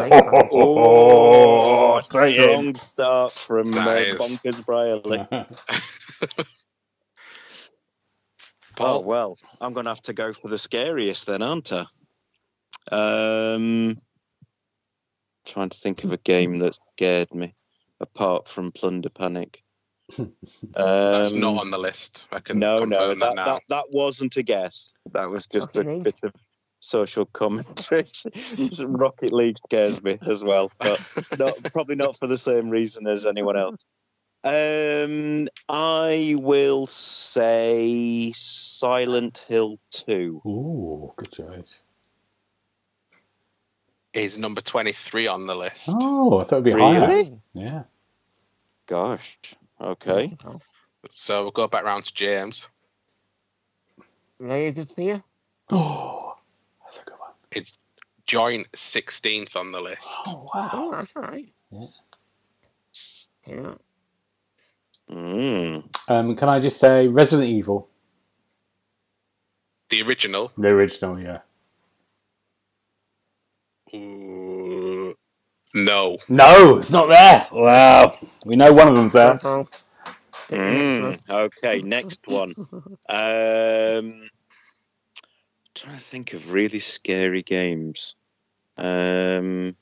[0.53, 5.27] Oh, straight Strong start from uh, That is- Bonkers Brierley.
[8.79, 11.87] Oh well, I'm going to have to go for the scariest then, aren't I?
[12.93, 14.01] Um,
[15.47, 17.55] trying to think of a game that scared me,
[18.01, 19.61] apart from Plunder Panic.
[20.19, 22.27] that's Um, not on the list.
[22.31, 23.45] I can No, confirm no, that, that, now.
[23.45, 24.93] that that wasn't a guess.
[25.13, 26.03] That was just Okay, a then.
[26.03, 26.33] bit of
[26.81, 28.07] social commentary.
[28.85, 31.01] Rocket League scares me as well, but
[31.37, 33.85] not, probably not for the same reason as anyone else.
[34.45, 40.41] Um, I will say Silent Hill Two.
[40.47, 41.83] Ooh, good choice.
[44.17, 45.91] Is number 23 on the list.
[45.93, 47.01] Oh, I thought it'd be higher.
[47.07, 47.39] Really?
[47.53, 47.83] Yeah.
[48.87, 49.37] Gosh.
[49.79, 50.35] Okay.
[51.11, 52.67] So we'll go back round to James.
[54.39, 55.23] Layers of Fear.
[55.71, 56.35] Oh,
[56.83, 57.31] that's a good one.
[57.53, 57.77] It's
[58.27, 60.09] joint 16th on the list.
[60.27, 60.71] Oh, wow.
[60.73, 61.53] Oh, that's alright.
[61.71, 61.87] Yeah.
[63.47, 63.75] Yeah.
[65.11, 65.95] Mm.
[66.09, 67.89] Um, can I just say Resident Evil,
[69.91, 70.53] The original.
[70.57, 71.21] the original?
[71.21, 71.41] Yeah.
[73.95, 75.15] Ooh,
[75.75, 76.19] no.
[76.29, 77.47] No, it's not there.
[77.53, 78.19] Wow.
[78.45, 79.39] We know one of them's there.
[80.49, 81.21] Mm.
[81.29, 81.83] Okay.
[81.83, 82.55] Next one.
[83.09, 84.29] Um,
[85.75, 88.15] trying to think of really scary games.
[88.79, 89.77] Um,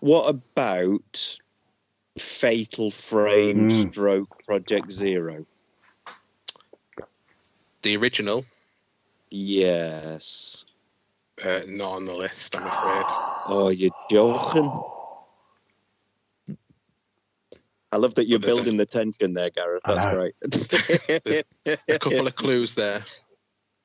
[0.00, 1.38] what about
[2.18, 3.92] Fatal Frame Mm.
[3.92, 5.46] Stroke Project Zero?
[7.82, 8.44] The original.
[9.30, 10.65] Yes.
[11.44, 13.04] Uh, not on the list, I'm afraid.
[13.48, 14.68] Oh, you're joking.
[17.92, 19.84] I love that you're Well, there's a- building the tension there, Gareth.
[19.86, 20.34] That's great.
[21.88, 23.04] A couple of clues there.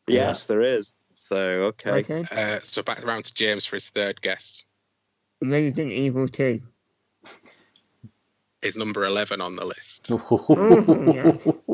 [0.08, 0.90] yes, there is.
[1.14, 1.92] So okay.
[2.00, 2.26] Okay.
[2.32, 4.64] Uh, so back around to James for his third guess.
[5.44, 6.60] Resident Evil 2.
[8.64, 10.10] Is number 11 on the list.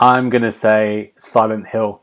[0.00, 2.02] I'm going to say Silent Hill.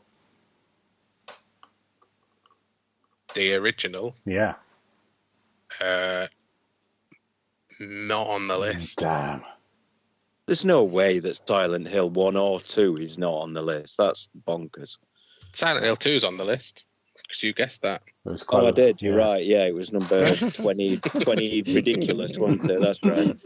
[3.34, 4.14] The original.
[4.24, 4.54] Yeah.
[5.80, 6.26] Uh,
[7.80, 8.98] not on the list.
[8.98, 9.42] Damn.
[10.46, 13.96] There's no way that Silent Hill one or two is not on the list.
[13.98, 14.98] That's bonkers.
[15.52, 16.84] Silent Hill 2 is on the list.
[17.16, 18.02] because you guessed that.
[18.26, 19.00] It was quite Oh, I did.
[19.00, 19.24] You're yeah.
[19.26, 19.44] right.
[19.44, 22.80] Yeah, it was number 20, 20 ridiculous, wasn't it?
[22.80, 23.36] That's right.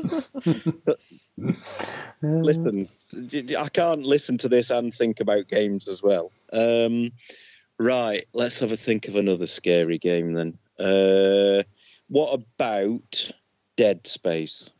[2.22, 2.88] Listen,
[3.58, 6.32] I can't listen to this and think about games as well.
[6.52, 7.10] Um,
[7.78, 10.58] right, let's have a think of another scary game then.
[10.78, 11.62] Uh,
[12.08, 13.30] what about
[13.76, 14.70] Dead Space?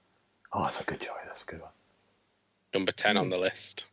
[0.53, 1.17] Oh, that's a good choice.
[1.25, 1.71] That's a good one.
[2.73, 2.97] Number Hmm.
[2.97, 3.85] 10 on the list.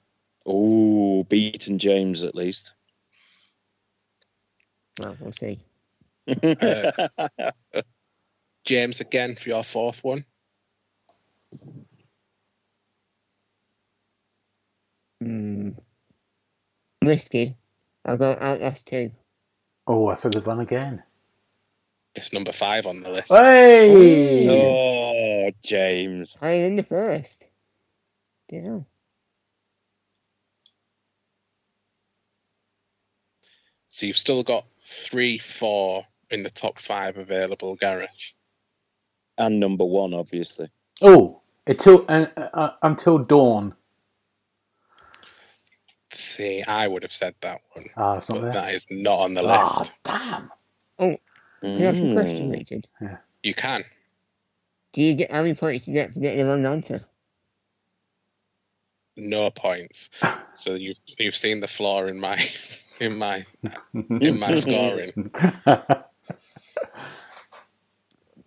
[0.45, 2.74] Oh, beaten James at least.
[4.99, 5.60] Well, we'll see.
[8.65, 10.25] James again for your fourth one.
[15.21, 15.69] Hmm.
[17.03, 17.55] Risky.
[18.05, 19.11] I'll go Outlast 2.
[19.88, 21.03] Oh, that's a good one again.
[22.15, 23.29] It's number five on the list.
[23.29, 24.47] Hey!
[24.49, 26.36] oh, James.
[26.36, 27.47] Higher than the first.
[28.49, 28.79] Yeah.
[33.89, 38.34] So you've still got three, four in the top five available, Gareth.
[39.38, 40.69] And number one, obviously.
[41.01, 43.75] Oh, until uh, uh, until dawn.
[46.13, 48.51] See, I would have said that one, Ah, it's not but there.
[48.53, 49.93] that is not on the Ah, list.
[50.03, 50.51] damn.
[50.99, 51.17] Can
[51.77, 52.51] I ask a question, Mm.
[52.51, 52.88] Richard?
[53.43, 53.86] You can.
[54.93, 57.01] Do you get how many points do you get for getting the wrong answer?
[59.17, 60.09] No points.
[60.53, 62.38] So you've you've seen the flaw in my
[62.99, 63.45] in my
[63.93, 65.13] in my scoring.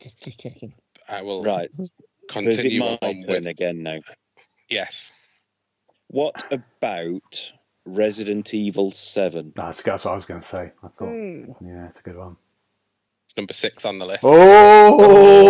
[0.05, 0.75] Just, just checking.
[1.09, 1.71] I will Right.
[1.77, 1.91] So is
[2.29, 4.01] it continue my on turn with again now?
[4.69, 5.11] yes.
[6.09, 7.53] What about
[7.87, 9.55] Resident Evil 7?
[9.57, 10.73] That's, that's what I was going to say.
[10.83, 11.53] I thought, Hmm.
[11.63, 12.37] yeah, it's a good one.
[13.27, 14.25] It's number six on the list.
[14.25, 15.41] Oh,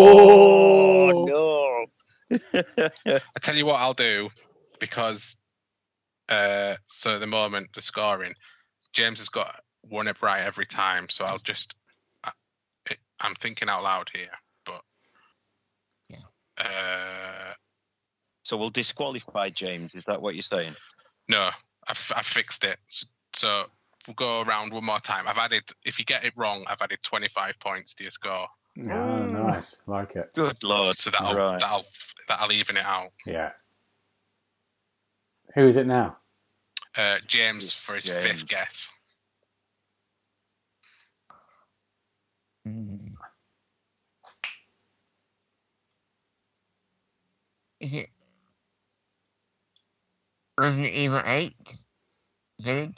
[1.26, 1.84] no.
[3.10, 4.28] I tell you what I'll do
[4.78, 5.36] because
[6.30, 8.32] uh so at the moment the scoring
[8.94, 11.74] James has got one it right every time so I'll just
[12.24, 12.32] I,
[13.20, 14.30] I'm thinking out loud here
[14.64, 14.80] but
[16.08, 16.22] Yeah.
[16.56, 17.52] uh
[18.44, 19.96] so we'll disqualify James.
[19.96, 20.76] Is that what you're saying?
[21.28, 21.50] no
[21.88, 22.78] I've, I've fixed it
[23.32, 23.64] so
[24.06, 26.98] we'll go around one more time I've added if you get it wrong I've added
[27.02, 28.46] 25 points to your score
[28.90, 29.82] oh, nice.
[29.86, 30.32] Like it.
[30.34, 30.96] Good lord.
[30.98, 31.60] so that'll right.
[31.60, 31.84] that'll
[32.28, 33.52] that'll even it out Yeah.
[35.54, 36.18] Who is it now?
[36.96, 38.24] uh James for his James.
[38.24, 38.88] fifth guess
[42.66, 42.96] Hmm.
[47.80, 48.08] Is it
[50.58, 51.74] Resident Evil 8?
[52.60, 52.96] Village?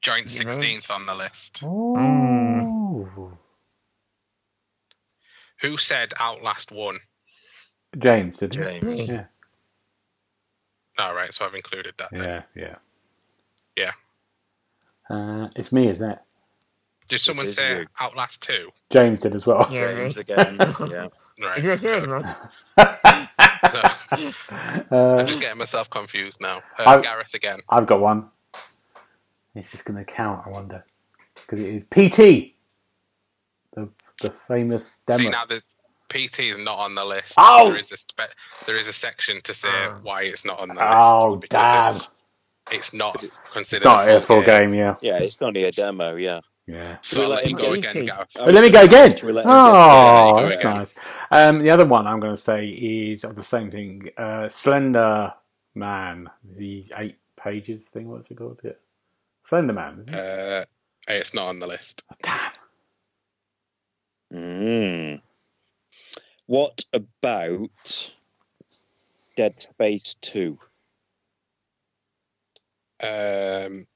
[0.00, 3.32] joint Is 16th on the list Oh.
[5.62, 6.98] who said Outlast one
[7.96, 8.60] James, did he?
[8.60, 9.00] James.
[9.00, 9.06] Me.
[9.06, 9.24] Yeah.
[10.98, 12.22] all right so I've included that then.
[12.22, 12.74] Yeah, yeah.
[13.76, 13.92] Yeah.
[15.08, 16.18] Uh, it's me, isn't it?
[17.08, 17.86] Did someone is say you.
[17.98, 18.70] Outlast 2?
[18.90, 19.66] James did as well.
[19.70, 20.56] Yeah, James again.
[20.90, 21.08] Yeah.
[21.36, 23.28] Right.
[23.64, 24.86] Is there a third one?
[24.90, 26.58] I'm uh, just getting myself confused now.
[26.78, 27.60] Uh, I- Gareth again.
[27.68, 28.30] I've got one.
[29.54, 30.42] Is this going to count?
[30.46, 30.84] I wonder.
[31.34, 32.54] Because it is PT,
[33.74, 33.88] the
[34.20, 35.18] the famous demo.
[35.18, 35.62] See now the
[36.08, 37.34] PT is not on the list.
[37.38, 37.70] Oh!
[37.70, 38.34] There is a spe-
[38.66, 39.98] there is a section to say Oh.
[40.02, 41.40] why it's not on the Oh, list.
[41.42, 41.96] because damn.
[41.96, 42.10] It's,
[42.72, 44.94] it's not it's considered not a a full game, yeah.
[45.02, 46.40] Yeah, it's only a demo, yeah.
[46.66, 46.98] Yeah.
[47.02, 48.04] So I'll we let let him go again.
[48.06, 48.28] Gareth.
[48.34, 49.16] But let me go again.
[49.16, 50.76] Should we let him Oh, go that's again?
[50.78, 50.94] nice.
[51.30, 54.08] Um, the other one I'm going to say is of the same thing.
[54.16, 55.34] Uh, Slender
[55.74, 58.08] Man, the eight pages thing.
[58.08, 58.60] What's it called?
[58.64, 58.72] Yeah.
[59.42, 60.00] Slender Man.
[60.00, 60.20] Isn't it?
[60.20, 60.64] Uh,
[61.08, 62.02] it's not on the list.
[62.22, 62.52] Damn.
[64.32, 65.20] Mm.
[66.46, 68.14] What about
[69.36, 70.58] Dead Space 2?
[73.02, 73.86] Um,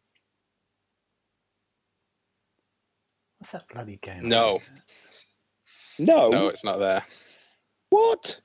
[3.50, 4.28] What's that bloody game?
[4.28, 4.60] no,
[5.98, 6.28] No.
[6.28, 7.02] no, it's not there.
[7.88, 8.42] What?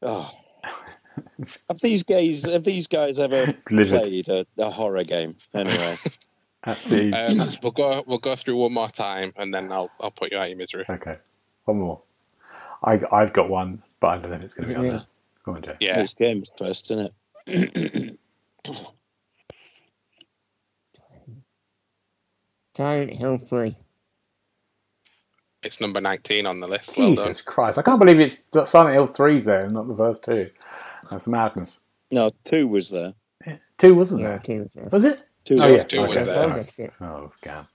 [0.00, 0.30] Oh.
[1.68, 5.36] have these guys have these guys ever played a, a horror game?
[5.54, 5.96] Anyway.
[6.66, 6.74] Um,
[7.62, 10.44] we'll go we'll go through one more time, and then I'll I'll put you out
[10.44, 10.86] of your misery.
[10.88, 11.16] okay.
[11.66, 12.00] One more.
[12.82, 14.88] I, I've got one, but I don't know if it's going to be on me?
[14.88, 15.04] there.
[15.44, 15.76] Go on, Jay.
[15.80, 17.12] Yeah, It's games first, isn't
[17.46, 18.18] it?
[22.76, 23.76] Silent Hill 3.
[25.62, 26.96] it's number nineteen on the list.
[26.98, 27.36] Well done.
[27.36, 27.78] Jesus Christ.
[27.78, 30.50] I can't believe it's that Silent Hill 3's there and not the first two.
[31.10, 31.86] That's madness.
[32.10, 33.14] no, two was there.
[33.78, 34.40] Two, wasn't Yeah, there?
[34.42, 34.92] two was there.
[34.92, 35.22] Was it?
[35.44, 35.84] Two Oh, was yeah.
[35.84, 36.24] Two was okay.
[36.24, 36.42] there.
[36.42, 36.50] I fine.
[36.50, 36.94] guessed it.
[37.00, 37.66] Oh, damn.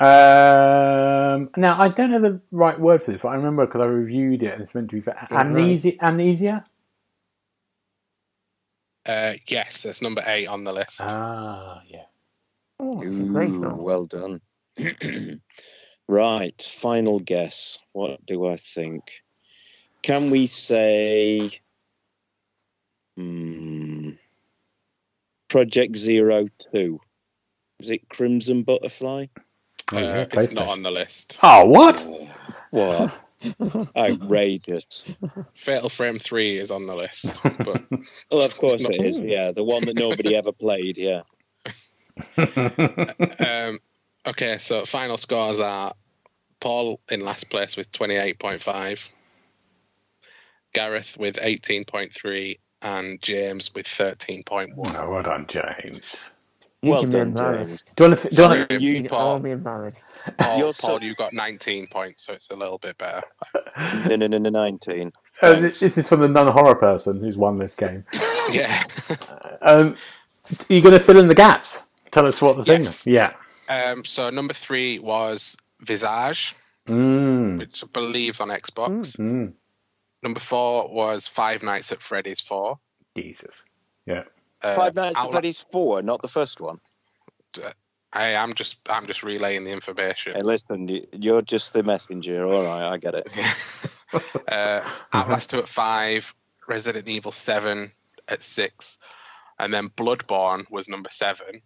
[0.00, 3.86] Um, now, I don't know the right word for this, but I remember because I
[3.86, 5.30] reviewed it and it's meant to be for right.
[5.40, 5.92] amnesia.
[6.04, 6.64] Amnesia?
[9.06, 11.02] Uh, yes, it's number eight on the list.
[11.02, 12.04] Ah, yeah.
[12.82, 14.40] Oh, it's a great Ooh, well done.
[16.08, 17.78] right, final guess.
[17.92, 19.22] What do I think?
[20.02, 21.50] Can we say
[23.18, 24.12] hmm,
[25.48, 27.00] Project Zero Two?
[27.80, 29.26] Is it Crimson Butterfly?
[29.92, 31.38] Oh, Uh, it's not on the list.
[31.42, 32.06] Oh, what?
[32.70, 33.12] What?
[33.96, 35.04] Outrageous.
[35.54, 37.82] Fatal Frame 3 is on the list, but
[38.30, 39.18] Well, of course it is.
[39.18, 40.98] Yeah, the one that nobody ever played.
[40.98, 41.22] Yeah.
[43.40, 43.78] um,
[44.26, 45.94] okay, so final scores are
[46.60, 49.08] Paul in last place with 28.5,
[50.72, 54.70] Gareth with 18.3, and James with 13.1.
[54.76, 56.32] oh, well done, James.
[56.82, 57.66] Well can done.
[57.66, 57.84] James.
[57.94, 58.28] Do you want to?
[58.30, 59.38] Do you want Sorry, you, You Paul.
[59.38, 60.02] be embarrassed.
[60.38, 63.22] Paul, You're so- Paul, you got 19 points, so it's a little bit better.
[64.08, 65.12] No, no, no, no, nineteen.
[65.42, 65.80] uh, Thanks.
[65.80, 68.04] this is from the non-horror person who's won this game.
[68.50, 68.82] Yeah.
[69.62, 69.94] Um,
[70.68, 71.84] are you going to fill in the gaps?
[72.10, 73.06] Tell us what the thing is.
[73.06, 73.34] Yeah.
[73.68, 76.54] um, so number three was Visage,
[76.88, 77.58] Mm.
[77.58, 79.16] which I believe's on Xbox.
[79.16, 79.52] Mm.
[80.22, 82.78] Number four was Five Nights at Freddy's 4.
[83.16, 83.62] Jesus.
[84.06, 84.24] Yeah.
[84.62, 86.80] Uh, Five Nights at Freddy's Four, not the first one.
[87.54, 87.72] Hey,
[88.12, 90.34] I am just I'm just relaying the information.
[90.34, 92.44] Hey, listen, you're just the messenger.
[92.46, 93.28] All right, I get it.
[94.48, 94.80] uh,
[95.12, 96.34] Outlast 2 at 5,
[96.66, 97.90] Resident Evil 7
[98.28, 98.98] at 6,
[99.58, 101.62] and then Bloodborne was number 7.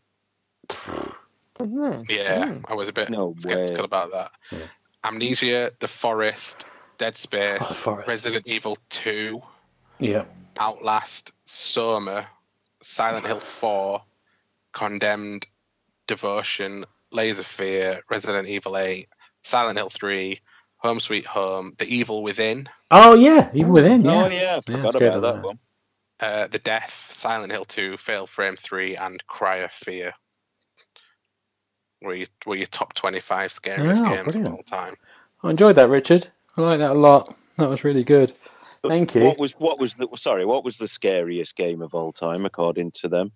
[1.61, 2.11] Isn't?
[2.11, 2.65] Yeah, Mm.
[2.69, 3.85] I was a bit No skeptical way.
[3.85, 4.33] about that.
[4.53, 4.69] Yeah.
[5.05, 6.67] Amnesia, The Forest,
[6.99, 8.09] Dead Space, Oh, Forest.
[8.09, 9.43] Resident Evil 2,
[9.99, 10.25] Yeah.
[10.59, 12.29] Outlast, Soma,
[12.83, 14.03] Silent Hill 4,
[14.73, 15.47] Condemned,
[16.07, 19.09] Devotion, Laser Fear, Resident Evil 8,
[19.43, 20.41] Silent Hill 3,
[20.79, 24.03] Home Sweet Home, The Evil Within, Oh yeah, even within.
[24.05, 24.25] Yeah.
[24.25, 25.43] Oh yeah, I forgot scared about that that.
[25.43, 25.59] one.
[26.21, 30.13] uh, The Death, Silent Hill 2, Fatal Frame 3, and Cry of Fear.
[32.05, 34.47] Were your, were your top 25 scariest Oh, games brilliant.
[34.47, 34.97] of all time.
[35.43, 36.29] I enjoyed that, Richard.
[36.57, 37.37] I like that a lot.
[37.59, 38.33] That was really good.
[38.89, 39.23] Thank you.
[39.23, 40.45] What was what was the sorry?
[40.47, 43.33] What was the scariest game of all time according to them?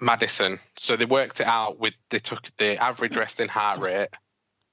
[0.00, 0.58] Madison.
[0.78, 4.08] So they worked it out with they took the average resting heart rate,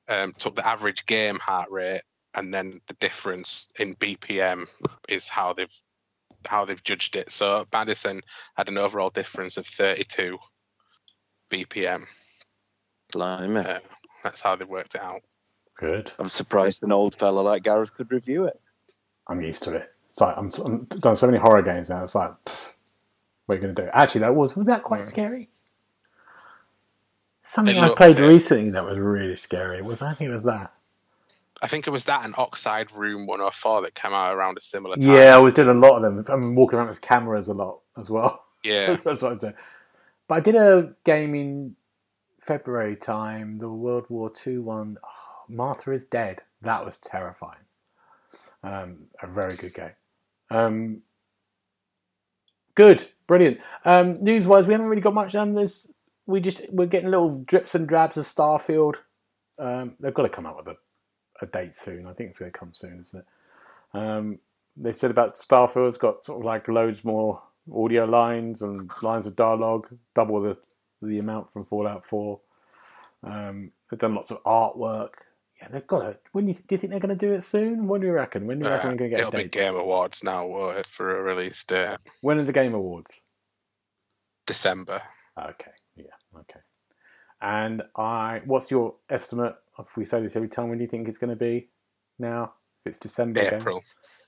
[0.08, 2.04] um, took the average game heart rate,
[2.36, 4.68] and then the difference in BPM
[5.10, 5.74] is how they've
[6.48, 7.32] how they've judged it.
[7.32, 8.22] So Madison
[8.58, 10.38] had an overall difference of 32
[11.52, 12.06] BPM.
[13.18, 13.60] Blimey.
[13.60, 13.80] Uh,
[14.24, 15.22] that's how they worked it out.
[15.76, 16.12] Good.
[16.20, 18.60] I'm surprised an old fella like Gareth could review it.
[19.28, 19.92] I'm used to it.
[20.10, 22.04] It's like I'm, I'm done so many horror games now.
[22.04, 22.74] It's like, pff,
[23.46, 23.90] what are you going to do?
[23.94, 25.04] Actually, that was was that quite Yeah.
[25.06, 25.50] scary.
[27.44, 28.28] Something I played it.
[28.28, 29.82] recently that was really scary.
[29.82, 30.74] Was I think it was that?
[31.62, 34.96] I think it was that and Oxide Room 104 that came out around a similar
[34.96, 35.10] time.
[35.10, 36.24] Yeah, I was doing a lot of them.
[36.28, 38.44] I'm walking around with cameras a lot as well.
[38.64, 38.96] Yeah.
[39.04, 39.54] That's what I was doing.
[40.28, 41.76] But I did a game in
[42.48, 44.98] February time, the World War II one.
[45.04, 46.42] Oh, Martha is Dead.
[46.62, 47.66] That was terrifying.
[48.64, 49.92] Um, a very good game.
[50.50, 51.02] Um,
[52.76, 53.60] good, brilliant.
[53.86, 55.54] Um, news wise, we haven't really got much done.
[55.54, 55.88] There's
[56.26, 58.96] we just we're getting little drips and drabs of Starfield.
[59.60, 60.78] Um, they've got to come out with a,
[61.42, 62.08] a date soon.
[62.08, 63.98] I think it's going to come soon, isn't it?
[63.98, 64.40] Um,
[64.76, 67.42] they said about Starfield's got sort of like loads more
[67.74, 70.58] audio lines and lines of dialogue, double the
[71.02, 72.42] the amount from Fallout Four.
[73.24, 75.10] Um, they've done lots of artwork.
[75.62, 76.22] Yeah, they've got it.
[76.34, 77.88] When you, do you think they're going to do it soon?
[77.88, 78.46] When do you reckon?
[78.46, 79.50] When do you reckon Uh, we're going to get it'll a be?
[79.50, 81.98] Game Awards now won't for a release date.
[82.22, 83.22] When are the Game Awards?
[84.46, 85.02] December.
[85.38, 86.06] Okay, yeah,
[86.42, 86.60] okay.
[87.42, 89.56] And I, what's your estimate?
[89.80, 91.70] If we say this every time, when do you think it's going to be?
[92.20, 93.62] Now, if it's December, again?
[93.62, 93.84] April.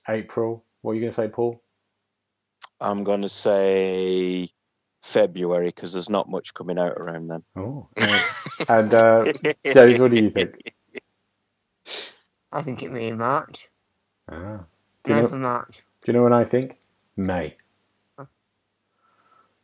[0.08, 0.64] April.
[0.82, 1.62] What are you going to say, Paul?
[2.82, 4.50] I'm going to say
[5.02, 7.44] February because there's not much coming out around then.
[7.56, 8.22] Oh, yeah.
[8.68, 9.26] and uh,
[9.66, 10.74] James, what do you think?
[12.52, 13.70] I think it'll be in March.
[14.30, 14.60] Ah.
[15.04, 15.84] Do you know, 9th March.
[16.04, 16.78] Do you know when I think?
[17.16, 17.56] May.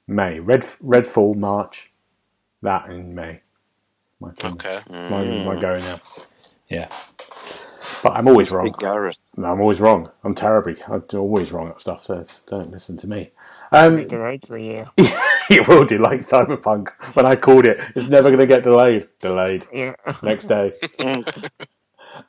[0.08, 0.40] May.
[0.40, 1.92] Red Redfall March.
[2.62, 3.42] That in May.
[4.20, 4.54] My thing.
[4.54, 4.78] Okay.
[4.78, 5.46] It's my, Mm.
[5.46, 6.00] my going now.
[6.70, 6.90] Yeah.
[8.04, 8.74] But I'm always wrong.
[9.38, 10.10] No, I'm always wrong.
[10.24, 10.78] I'm terribly.
[10.88, 13.32] I'm always wrong at stuff, so don't listen to me.
[13.76, 14.90] Um, Delayed for a year.
[14.98, 16.90] it will do like Cyberpunk.
[17.16, 19.08] When I called it, it's never going to get delayed.
[19.20, 19.68] Delayed.
[19.74, 19.96] Yeah.
[20.24, 20.72] Next day.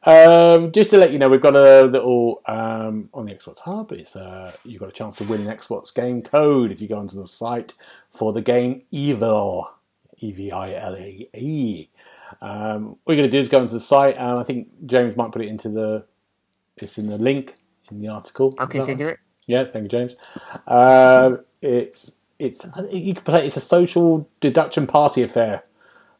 [0.02, 3.92] Um, just to let you know, we've got a little um, on the Xbox Hub.
[3.92, 6.98] It's uh, you've got a chance to win an Xbox game code if you go
[6.98, 7.74] onto the site
[8.10, 9.66] for the game Eville,
[10.18, 11.88] E V I L A E.
[12.40, 14.18] Um, all you're going to do is go onto the site.
[14.18, 16.04] Um, I think James might put it into the.
[16.76, 17.54] It's in the link
[17.90, 18.54] in the article.
[18.58, 19.20] I'll Is that consider it.
[19.46, 20.16] Yeah, thank you, James.
[20.66, 23.46] Um, it's it's you can play.
[23.46, 25.64] It's a social deduction party affair.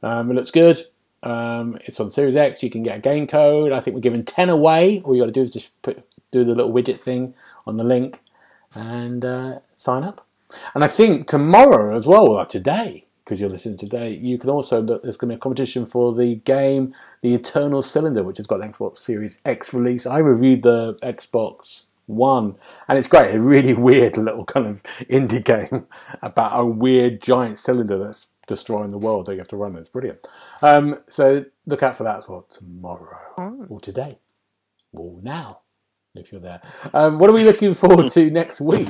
[0.02, 0.78] Um, it looks good.
[1.22, 2.62] Um, it's on Series X.
[2.62, 3.72] You can get a game code.
[3.72, 5.00] I think we're giving 10 away.
[5.04, 7.34] All you got to do is just put, do the little widget thing
[7.66, 8.20] on the link
[8.74, 10.24] and uh, sign up.
[10.74, 14.80] And I think tomorrow as well, or today, because you're listening today, you can also
[14.80, 18.46] look, there's going to be a competition for the game, The Eternal Cylinder, which has
[18.46, 20.06] got an Xbox Series X release.
[20.06, 22.56] I reviewed the Xbox One,
[22.88, 23.34] and it's great.
[23.34, 25.86] A really weird little kind of indie game
[26.22, 29.76] about a weird giant cylinder that's destroying the world that you have to run.
[29.76, 30.26] It's brilliant.
[30.62, 34.18] Um, so look out for that as well tomorrow, or today,
[34.92, 35.60] or now,
[36.14, 36.62] if you're there.
[36.94, 38.88] Um, what are we looking forward to next week?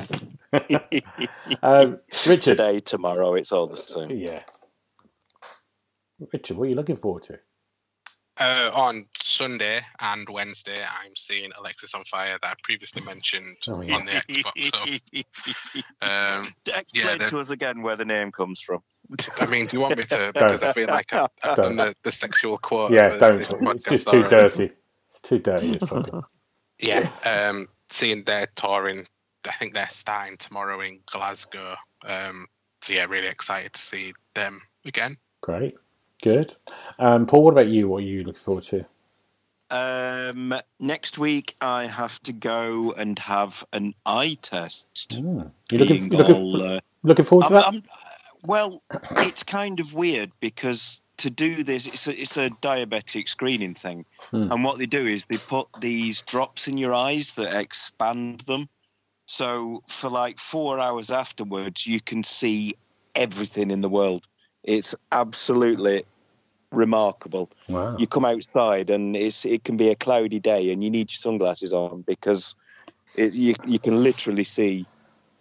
[1.63, 2.57] um, Richard.
[2.57, 4.11] Today, tomorrow, it's all the same.
[4.11, 4.43] Yeah.
[6.31, 7.39] Richard, what are you looking forward to?
[8.39, 13.95] Uh, on Sunday and Wednesday, I'm seeing Alexisonfire that I previously mentioned Oh, yeah.
[13.95, 15.23] on the Xbox.
[16.03, 16.45] So, um,
[16.77, 18.81] Explain yeah, to us again where the name comes from.
[19.39, 20.31] I mean, do you want me to?
[20.33, 22.91] Because I feel like I've, I've done the, the sexual quote.
[22.91, 23.39] Yeah, don't.
[23.39, 24.29] It's just too already.
[24.29, 24.71] dirty.
[25.11, 25.71] It's too dirty.
[25.71, 26.23] This podcast.
[26.79, 29.07] Yeah, um, seeing their touring,
[29.49, 31.75] I think they're starting tomorrow in Glasgow.
[32.05, 32.45] Um,
[32.83, 35.17] so yeah, really excited to see them again.
[35.41, 35.73] Great.
[36.21, 36.55] Good.
[36.99, 37.87] Um, Paul, what about you?
[37.87, 38.85] What are you looking forward to?
[39.69, 44.87] Um, next week, I have to go and have an eye test.
[45.21, 45.51] Mm.
[45.71, 47.65] You looking, looking, all, uh, looking forward to I'm- that?
[47.73, 47.83] I'm-
[48.45, 48.81] well,
[49.17, 54.05] it's kind of weird because to do this, it's a, it's a diabetic screening thing,
[54.29, 54.51] Hmm.
[54.51, 58.69] and what they do is they put these drops in your eyes that expand them.
[59.25, 62.75] So for like four hours afterwards, you can see
[63.15, 64.25] everything in the world.
[64.67, 66.03] It's absolutely
[66.71, 67.49] remarkable.
[67.69, 67.95] wow.
[67.97, 71.17] You come outside and it's it can be a cloudy day, and you need your
[71.17, 72.53] sunglasses on because
[73.15, 74.85] it, you you can literally see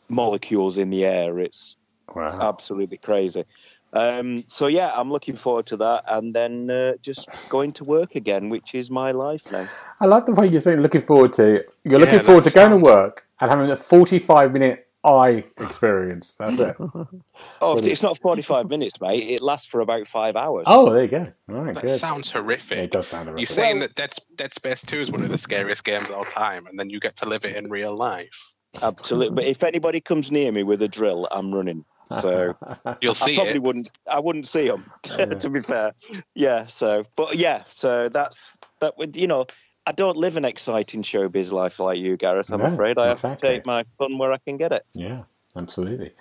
[0.08, 1.38] molecules in the air.
[1.38, 1.76] It's
[2.14, 2.38] wow.
[2.40, 3.44] absolutely crazy.
[3.92, 8.14] Um, so yeah, I'm looking forward to that, and then uh, just going to work
[8.14, 9.68] again, which is my life now.
[10.00, 11.64] I like the way you're saying looking forward to.
[11.84, 16.34] You're looking forward to going to work and having a 45 minute eye experience.
[16.38, 16.76] That's it.
[17.60, 19.22] Oh, it's not 45 minutes, mate.
[19.30, 20.64] It lasts for about five hours.
[20.66, 21.26] Oh, there you go.
[21.50, 21.98] All right, That good.
[21.98, 22.78] sounds horrific.
[22.78, 23.54] It does sound You're horrific.
[23.54, 26.66] saying that Dead, Dead Space 2 is one of the scariest games of all time,
[26.66, 28.52] and then you get to live it in real life.
[28.82, 29.34] absolutely.
[29.34, 31.84] But if anybody comes near me with a drill, I'm running.
[32.10, 32.56] So
[33.00, 33.32] You'll see.
[33.32, 33.62] I probably it.
[33.62, 33.90] wouldn't.
[34.10, 34.84] I wouldn't see them.
[35.40, 35.92] To be fair,
[36.34, 36.66] yeah.
[36.66, 37.62] So, but yeah.
[37.66, 38.96] So that's that.
[38.98, 39.46] Would you know?
[39.86, 42.52] I don't live an exciting showbiz life like you, Gareth.
[42.52, 44.82] I'm No, afraid I have to take my fun where I can get it.
[44.94, 45.22] yeah,
[45.56, 46.12] absolutely.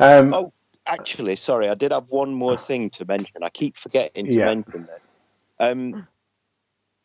[0.00, 0.52] Um, Oh,
[0.84, 3.44] Actually, sorry, I did have one more thing to mention.
[3.44, 4.46] I keep forgetting to Yeah.
[4.46, 5.00] mention that.
[5.60, 6.08] Um,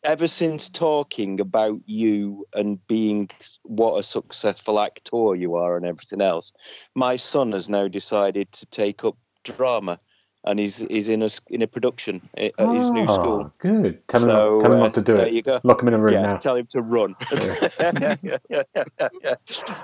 [0.04, 3.28] ever since talking about you and being
[3.62, 6.52] what a successful actor you are and everything else,
[6.94, 10.00] my son has now decided to take up drama,
[10.44, 13.52] and he's he's in a s- in a production at at his new oh, school.
[13.58, 14.06] Good.
[14.08, 15.32] Tell him, So, not, tell him uh, not to do there it.
[15.32, 15.60] you go.
[15.64, 16.36] Lock him in a room Yeah, now.
[16.38, 17.14] tell him to run.
[17.30, 17.60] but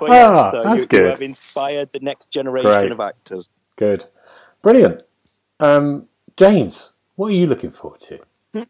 [0.03, 1.01] Ah, yes, so that's you, good.
[1.03, 2.93] you have inspired the next generation Great.
[2.93, 3.49] of actors.
[3.77, 4.05] Good.
[4.63, 5.03] Brilliant.
[5.61, 8.21] Um, James, what are you looking forward to?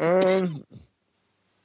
[0.00, 0.64] Um,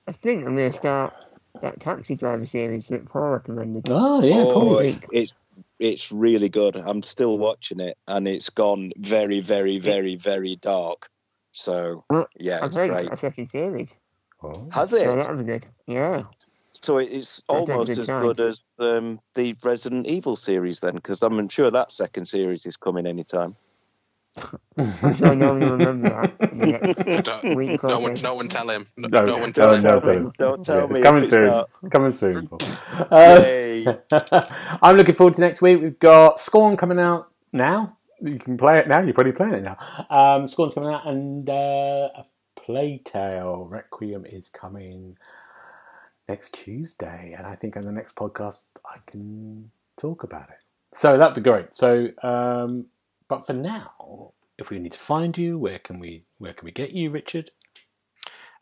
[0.07, 1.15] I think I'm going to start
[1.63, 3.85] that taxi driver series that Paul recommended.
[3.89, 4.77] Oh, yeah, oh, cool.
[4.79, 5.35] it's, it's
[5.79, 6.75] it's really good.
[6.75, 11.09] I'm still watching it, and it's gone very, very, very, very dark.
[11.51, 12.03] So
[12.37, 12.91] yeah, it's great.
[12.91, 13.95] it's a second series,
[14.41, 14.67] Oh.
[14.71, 15.15] Has so it?
[15.17, 15.65] that'll be good.
[15.87, 16.23] Yeah.
[16.81, 18.21] So it's almost good as sign.
[18.21, 22.77] good as um, the Resident Evil series, then, because I'm sure that second series is
[22.77, 23.55] coming anytime.
[24.77, 26.51] I'm sure no one will remember that.
[26.51, 28.27] in the next Don't- week or no one, so.
[28.29, 28.85] no one tell him.
[28.97, 29.81] No, No, no one no, tell him.
[29.83, 30.33] no, tell him.
[30.37, 30.89] Don't tell Yeah, me.
[30.91, 31.47] it's coming it's soon.
[31.47, 31.69] not.
[31.91, 32.49] Coming soon.
[33.11, 33.85] Uh, Yay.
[34.81, 35.81] I'm looking forward to next week.
[35.81, 37.97] We've got Scorn coming out now.
[38.21, 38.99] You can play it now.
[39.01, 39.77] You're probably playing it now.
[40.09, 42.25] Um, Scorn's coming out, and uh, a
[42.57, 45.17] Plague Tale Requiem is coming
[46.27, 47.33] next Tuesday.
[47.37, 50.57] And I think on the next podcast I can talk about it.
[50.93, 51.73] So that'd be great.
[51.73, 52.87] So, um,
[53.29, 56.71] but for now, if we need to find you, where can we where can we
[56.71, 57.51] get you, Richard?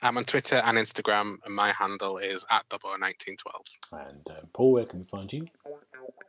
[0.03, 3.37] I'm on Twitter and Instagram, and my handle is at Dubbo1912.
[3.93, 5.47] And um, Paul, where can we find you?